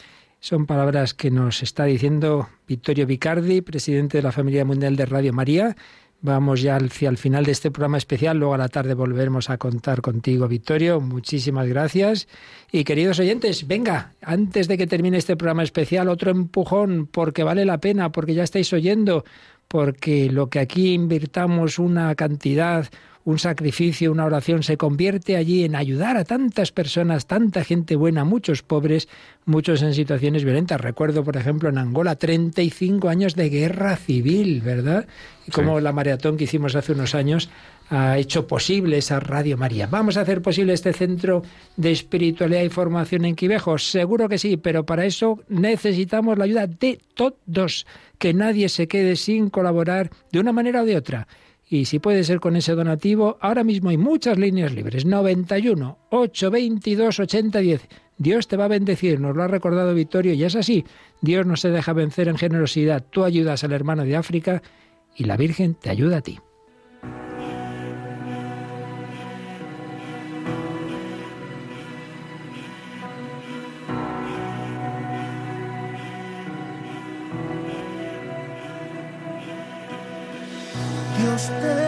[0.41, 5.33] Son palabras que nos está diciendo Vittorio Vicardi, presidente de la Familia Mundial de Radio
[5.33, 5.77] María,
[6.21, 8.39] Vamos ya hacia el final de este programa especial.
[8.39, 11.01] Luego a la tarde volveremos a contar contigo, Victorio.
[11.01, 12.27] Muchísimas gracias.
[12.73, 17.65] Y queridos oyentes, venga, antes de que termine este programa especial, otro empujón, porque vale
[17.65, 19.25] la pena, porque ya estáis oyendo,
[19.69, 22.89] porque lo que aquí invirtamos una cantidad,
[23.25, 28.25] un sacrificio, una oración, se convierte allí en ayudar a tantas personas, tanta gente buena,
[28.25, 29.09] muchos pobres,
[29.45, 30.81] muchos en situaciones violentas.
[30.81, 35.07] Recuerdo, por ejemplo, en Angola, 35 años de guerra civil, ¿verdad?
[35.47, 37.51] Y como la maratón que hicimos hace unos años
[37.91, 39.87] ha hecho posible esa Radio María.
[39.87, 41.43] ¿Vamos a hacer posible este centro
[41.77, 43.79] de espiritualidad y formación en Quivejo?
[43.79, 47.87] Seguro que sí, pero para eso necesitamos la ayuda de todos,
[48.19, 51.27] que nadie se quede sin colaborar de una manera o de otra.
[51.71, 55.05] Y si puede ser con ese donativo, ahora mismo hay muchas líneas libres.
[55.05, 57.89] 91 822 8010.
[58.17, 60.85] Dios te va a bendecir, nos lo ha recordado Vittorio y es así.
[61.21, 63.05] Dios no se deja vencer en generosidad.
[63.11, 64.63] Tú ayudas al hermano de África
[65.15, 66.39] y la Virgen te ayuda a ti.
[81.39, 81.88] Dios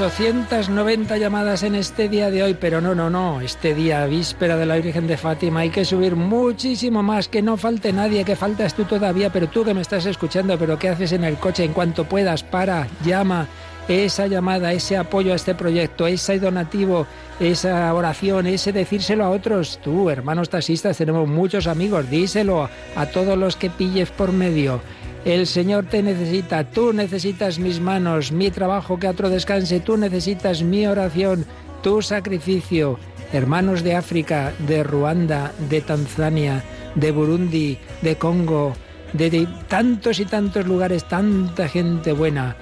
[0.00, 4.64] 890 llamadas en este día de hoy, pero no, no, no, este día víspera de
[4.64, 8.72] la Virgen de Fátima hay que subir muchísimo más, que no falte nadie, que faltas
[8.72, 11.64] tú todavía, pero tú que me estás escuchando, pero ¿qué haces en el coche?
[11.64, 13.46] En cuanto puedas, para, llama,
[13.88, 17.06] esa llamada, ese apoyo a este proyecto, ese donativo,
[17.38, 19.80] esa oración, ese decírselo a otros.
[19.82, 24.80] Tú, hermanos taxistas, tenemos muchos amigos, díselo a todos los que pilles por medio.
[25.24, 30.62] El Señor te necesita, tú necesitas mis manos, mi trabajo que otro descanse, tú necesitas
[30.62, 31.44] mi oración,
[31.82, 32.98] tu sacrificio.
[33.32, 36.64] Hermanos de África, de Ruanda, de Tanzania,
[36.94, 38.74] de Burundi, de Congo,
[39.12, 42.56] de, de tantos y tantos lugares, tanta gente buena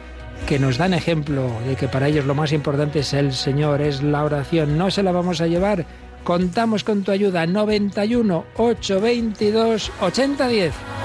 [0.47, 4.03] que nos dan ejemplo de que para ellos lo más importante es el Señor, es
[4.03, 4.79] la oración.
[4.79, 5.85] No se la vamos a llevar.
[6.25, 7.47] Contamos con tu ayuda.
[7.47, 10.98] 91 822 8010.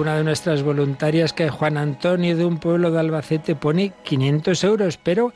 [0.00, 4.96] Una de nuestras voluntarias que Juan Antonio de un pueblo de Albacete pone 500 euros,
[4.96, 5.34] pero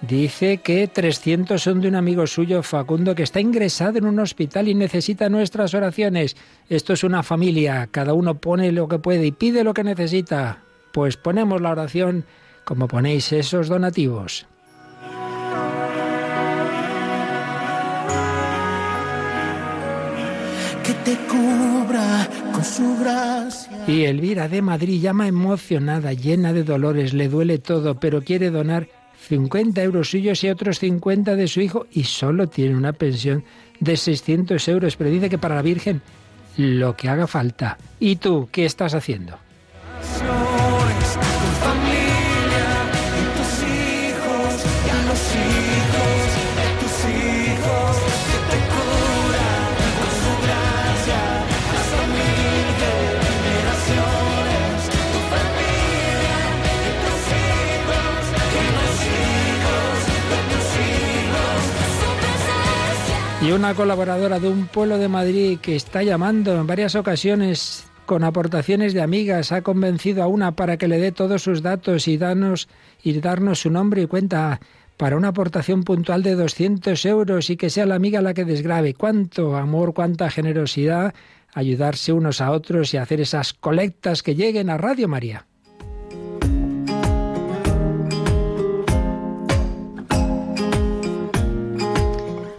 [0.00, 4.68] dice que 300 son de un amigo suyo, Facundo, que está ingresado en un hospital
[4.68, 6.36] y necesita nuestras oraciones.
[6.70, 10.62] Esto es una familia, cada uno pone lo que puede y pide lo que necesita.
[10.92, 12.24] Pues ponemos la oración
[12.64, 14.46] como ponéis esos donativos.
[20.82, 23.84] que te cubra con su gracia.
[23.86, 28.88] Y Elvira de Madrid llama emocionada, llena de dolores, le duele todo, pero quiere donar
[29.28, 33.44] 50 euros suyos y otros 50 de su hijo y solo tiene una pensión
[33.80, 36.00] de 600 euros, pero dice que para la Virgen
[36.56, 37.76] lo que haga falta.
[38.00, 39.36] ¿Y tú qué estás haciendo?
[63.46, 68.24] Y una colaboradora de un pueblo de Madrid que está llamando en varias ocasiones con
[68.24, 72.16] aportaciones de amigas, ha convencido a una para que le dé todos sus datos y,
[72.16, 72.68] danos,
[73.04, 74.58] y darnos su nombre y cuenta
[74.96, 78.94] para una aportación puntual de 200 euros y que sea la amiga la que desgrabe.
[78.94, 81.14] Cuánto amor, cuánta generosidad,
[81.54, 85.46] ayudarse unos a otros y hacer esas colectas que lleguen a Radio María.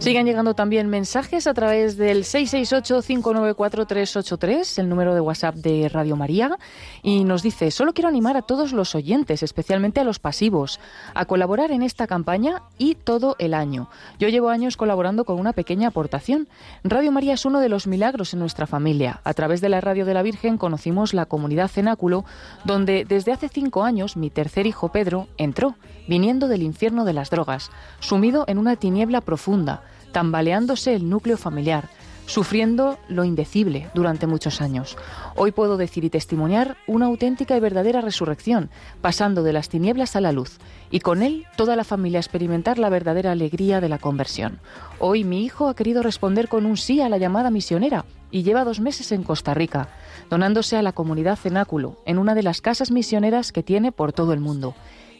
[0.08, 6.56] Siguen llegando también mensajes a través del 668-594-383, el número de WhatsApp de Radio María,
[7.02, 10.80] y nos dice, solo quiero animar a todos los oyentes, especialmente a los pasivos,
[11.12, 13.90] a colaborar en esta campaña y todo el año.
[14.18, 16.48] Yo llevo años colaborando con una pequeña aportación.
[16.84, 19.20] Radio María es uno de los milagros en nuestra familia.
[19.24, 22.24] A través de la Radio de la Virgen conocimos la comunidad Cenáculo,
[22.64, 25.74] donde desde hace cinco años mi tercer hijo Pedro entró,
[26.08, 27.70] viniendo del infierno de las drogas,
[28.00, 29.82] sumido en una tiniebla profunda
[30.12, 31.88] tambaleándose el núcleo familiar,
[32.28, 34.96] sufriendo lo indecible durante muchos años.
[35.34, 38.68] Hoy puedo decir y testimoniar una auténtica y verdadera resurrección,
[39.00, 40.58] pasando de las tinieblas a la luz,
[40.90, 44.60] y con él toda la familia experimentar la verdadera alegría de la conversión.
[44.98, 48.64] Hoy mi hijo ha querido responder con un sí a la llamada misionera y lleva
[48.64, 49.88] dos meses en Costa Rica,
[50.28, 54.34] donándose a la comunidad cenáculo, en una de las casas misioneras que tiene por todo
[54.34, 54.74] el mundo.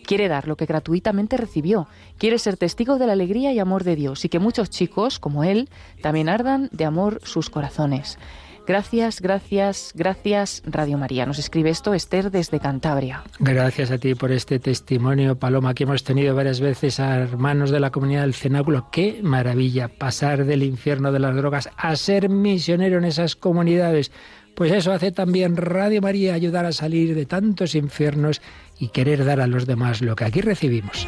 [0.08, 1.86] Quiere dar lo que gratuitamente recibió.
[2.16, 5.44] Quiere ser testigo de la alegría y amor de Dios y que muchos chicos, como
[5.44, 5.68] él,
[6.00, 8.18] también ardan de amor sus corazones.
[8.66, 11.26] Gracias, gracias, gracias, Radio María.
[11.26, 13.22] Nos escribe esto Esther desde Cantabria.
[13.38, 17.80] Gracias a ti por este testimonio, Paloma, que hemos tenido varias veces a hermanos de
[17.80, 18.88] la comunidad del Cenáculo.
[18.90, 24.10] Qué maravilla pasar del infierno de las drogas a ser misionero en esas comunidades.
[24.54, 28.42] Pues eso hace también Radio María, ayudar a salir de tantos infiernos
[28.78, 31.06] y querer dar a los demás lo que aquí recibimos.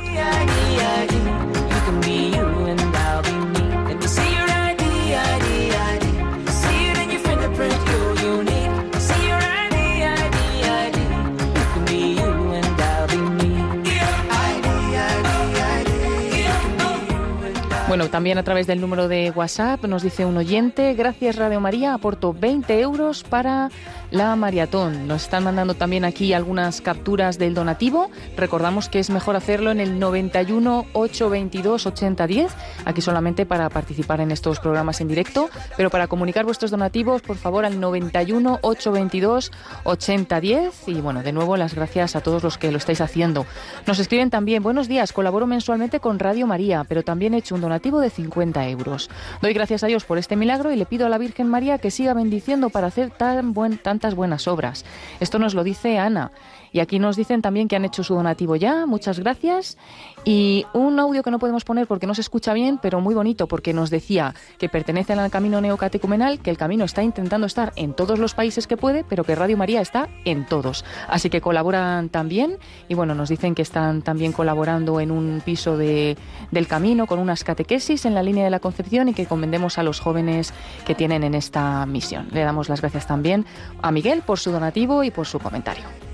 [17.90, 21.92] Bueno, también a través del número de WhatsApp nos dice un oyente, gracias Radio María,
[21.92, 23.68] aporto 20 euros para
[24.10, 25.06] la maratón.
[25.06, 28.10] Nos están mandando también aquí algunas capturas del donativo.
[28.36, 32.52] Recordamos que es mejor hacerlo en el 91 822 8010,
[32.84, 37.36] aquí solamente para participar en estos programas en directo, pero para comunicar vuestros donativos, por
[37.36, 39.52] favor, al 91 822
[39.84, 43.46] 8010 y bueno, de nuevo las gracias a todos los que lo estáis haciendo.
[43.86, 47.60] Nos escriben también, buenos días, colaboro mensualmente con Radio María, pero también he hecho un
[47.60, 49.10] donativo de 50 euros.
[49.40, 51.90] Doy gracias a Dios por este milagro y le pido a la Virgen María que
[51.90, 54.84] siga bendiciendo para hacer tan buen tan buenas obras.
[55.20, 56.32] Esto nos lo dice Ana.
[56.72, 58.86] Y aquí nos dicen también que han hecho su donativo ya.
[58.86, 59.76] Muchas gracias.
[60.24, 63.46] Y un audio que no podemos poner porque no se escucha bien, pero muy bonito,
[63.46, 67.94] porque nos decía que pertenecen al camino neocatecumenal, que el camino está intentando estar en
[67.94, 70.84] todos los países que puede, pero que Radio María está en todos.
[71.08, 72.58] Así que colaboran también.
[72.88, 76.16] Y bueno, nos dicen que están también colaborando en un piso de,
[76.50, 79.82] del camino con unas catequesis en la línea de la Concepción y que convendemos a
[79.82, 80.52] los jóvenes
[80.86, 82.28] que tienen en esta misión.
[82.32, 83.46] Le damos las gracias también
[83.82, 86.09] a Miguel por su donativo y por su comentario.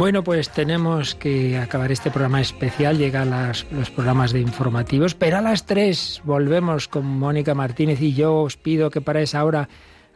[0.00, 2.96] Bueno, pues tenemos que acabar este programa especial.
[2.96, 3.28] Llegan
[3.70, 8.56] los programas de informativos, pero a las tres volvemos con Mónica Martínez y yo os
[8.56, 9.68] pido que para esa hora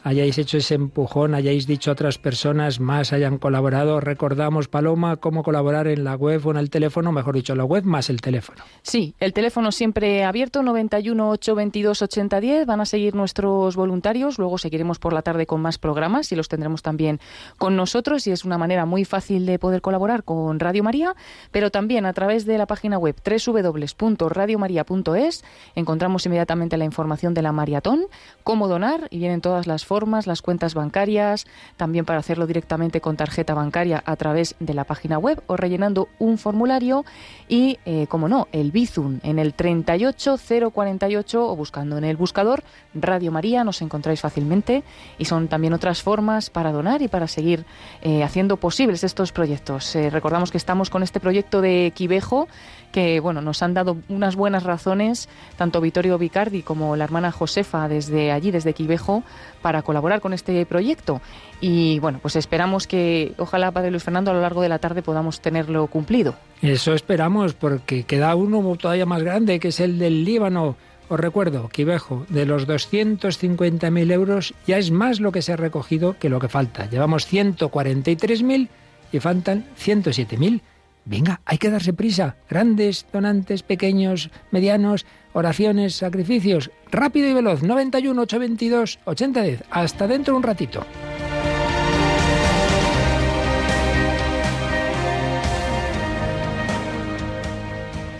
[0.04, 3.98] hayáis hecho ese empujón, hayáis dicho a otras personas más, hayan colaborado.
[4.00, 7.84] Recordamos, Paloma, cómo colaborar en la web o en el teléfono, mejor dicho, la web
[7.84, 8.62] más el teléfono.
[8.82, 12.66] Sí, el teléfono siempre abierto, 91 822 8010.
[12.66, 14.38] Van a seguir nuestros voluntarios.
[14.38, 17.18] Luego seguiremos por la tarde con más programas y los tendremos también
[17.56, 18.26] con nosotros.
[18.26, 21.16] Y es una manera muy fácil de poder colaborar con Radio María,
[21.50, 25.44] pero también a través de la página web www.radiomaria.es
[25.74, 28.04] encontramos inmediatamente la información de la maratón,
[28.42, 29.86] cómo donar y vienen todas las
[30.26, 31.46] las cuentas bancarias,
[31.76, 36.08] también para hacerlo directamente con tarjeta bancaria a través de la página web o rellenando
[36.18, 37.04] un formulario
[37.48, 42.64] y, eh, como no, el Bizum en el 38048 o buscando en el buscador
[42.94, 44.82] Radio María nos encontráis fácilmente
[45.18, 47.64] y son también otras formas para donar y para seguir
[48.02, 49.94] eh, haciendo posibles estos proyectos.
[49.94, 52.48] Eh, recordamos que estamos con este proyecto de Quivejo
[52.94, 57.88] que bueno, nos han dado unas buenas razones, tanto Vittorio Vicardi como la hermana Josefa
[57.88, 59.24] desde allí, desde Quivejo,
[59.64, 61.22] para colaborar con este proyecto.
[61.58, 65.00] Y bueno, pues esperamos que, ojalá, Padre Luis Fernando, a lo largo de la tarde
[65.00, 66.34] podamos tenerlo cumplido.
[66.60, 70.76] Eso esperamos, porque queda uno todavía más grande, que es el del Líbano.
[71.08, 76.18] Os recuerdo, Quivejo, de los 250.000 euros ya es más lo que se ha recogido
[76.18, 76.84] que lo que falta.
[76.90, 78.68] Llevamos 143.000
[79.12, 80.60] y faltan 107.000
[81.06, 82.36] Venga, hay que darse prisa.
[82.48, 85.04] Grandes, donantes, pequeños, medianos,
[85.34, 86.70] oraciones, sacrificios.
[86.90, 87.62] Rápido y veloz.
[87.62, 89.64] 91 822 8010.
[89.70, 90.84] Hasta dentro un ratito.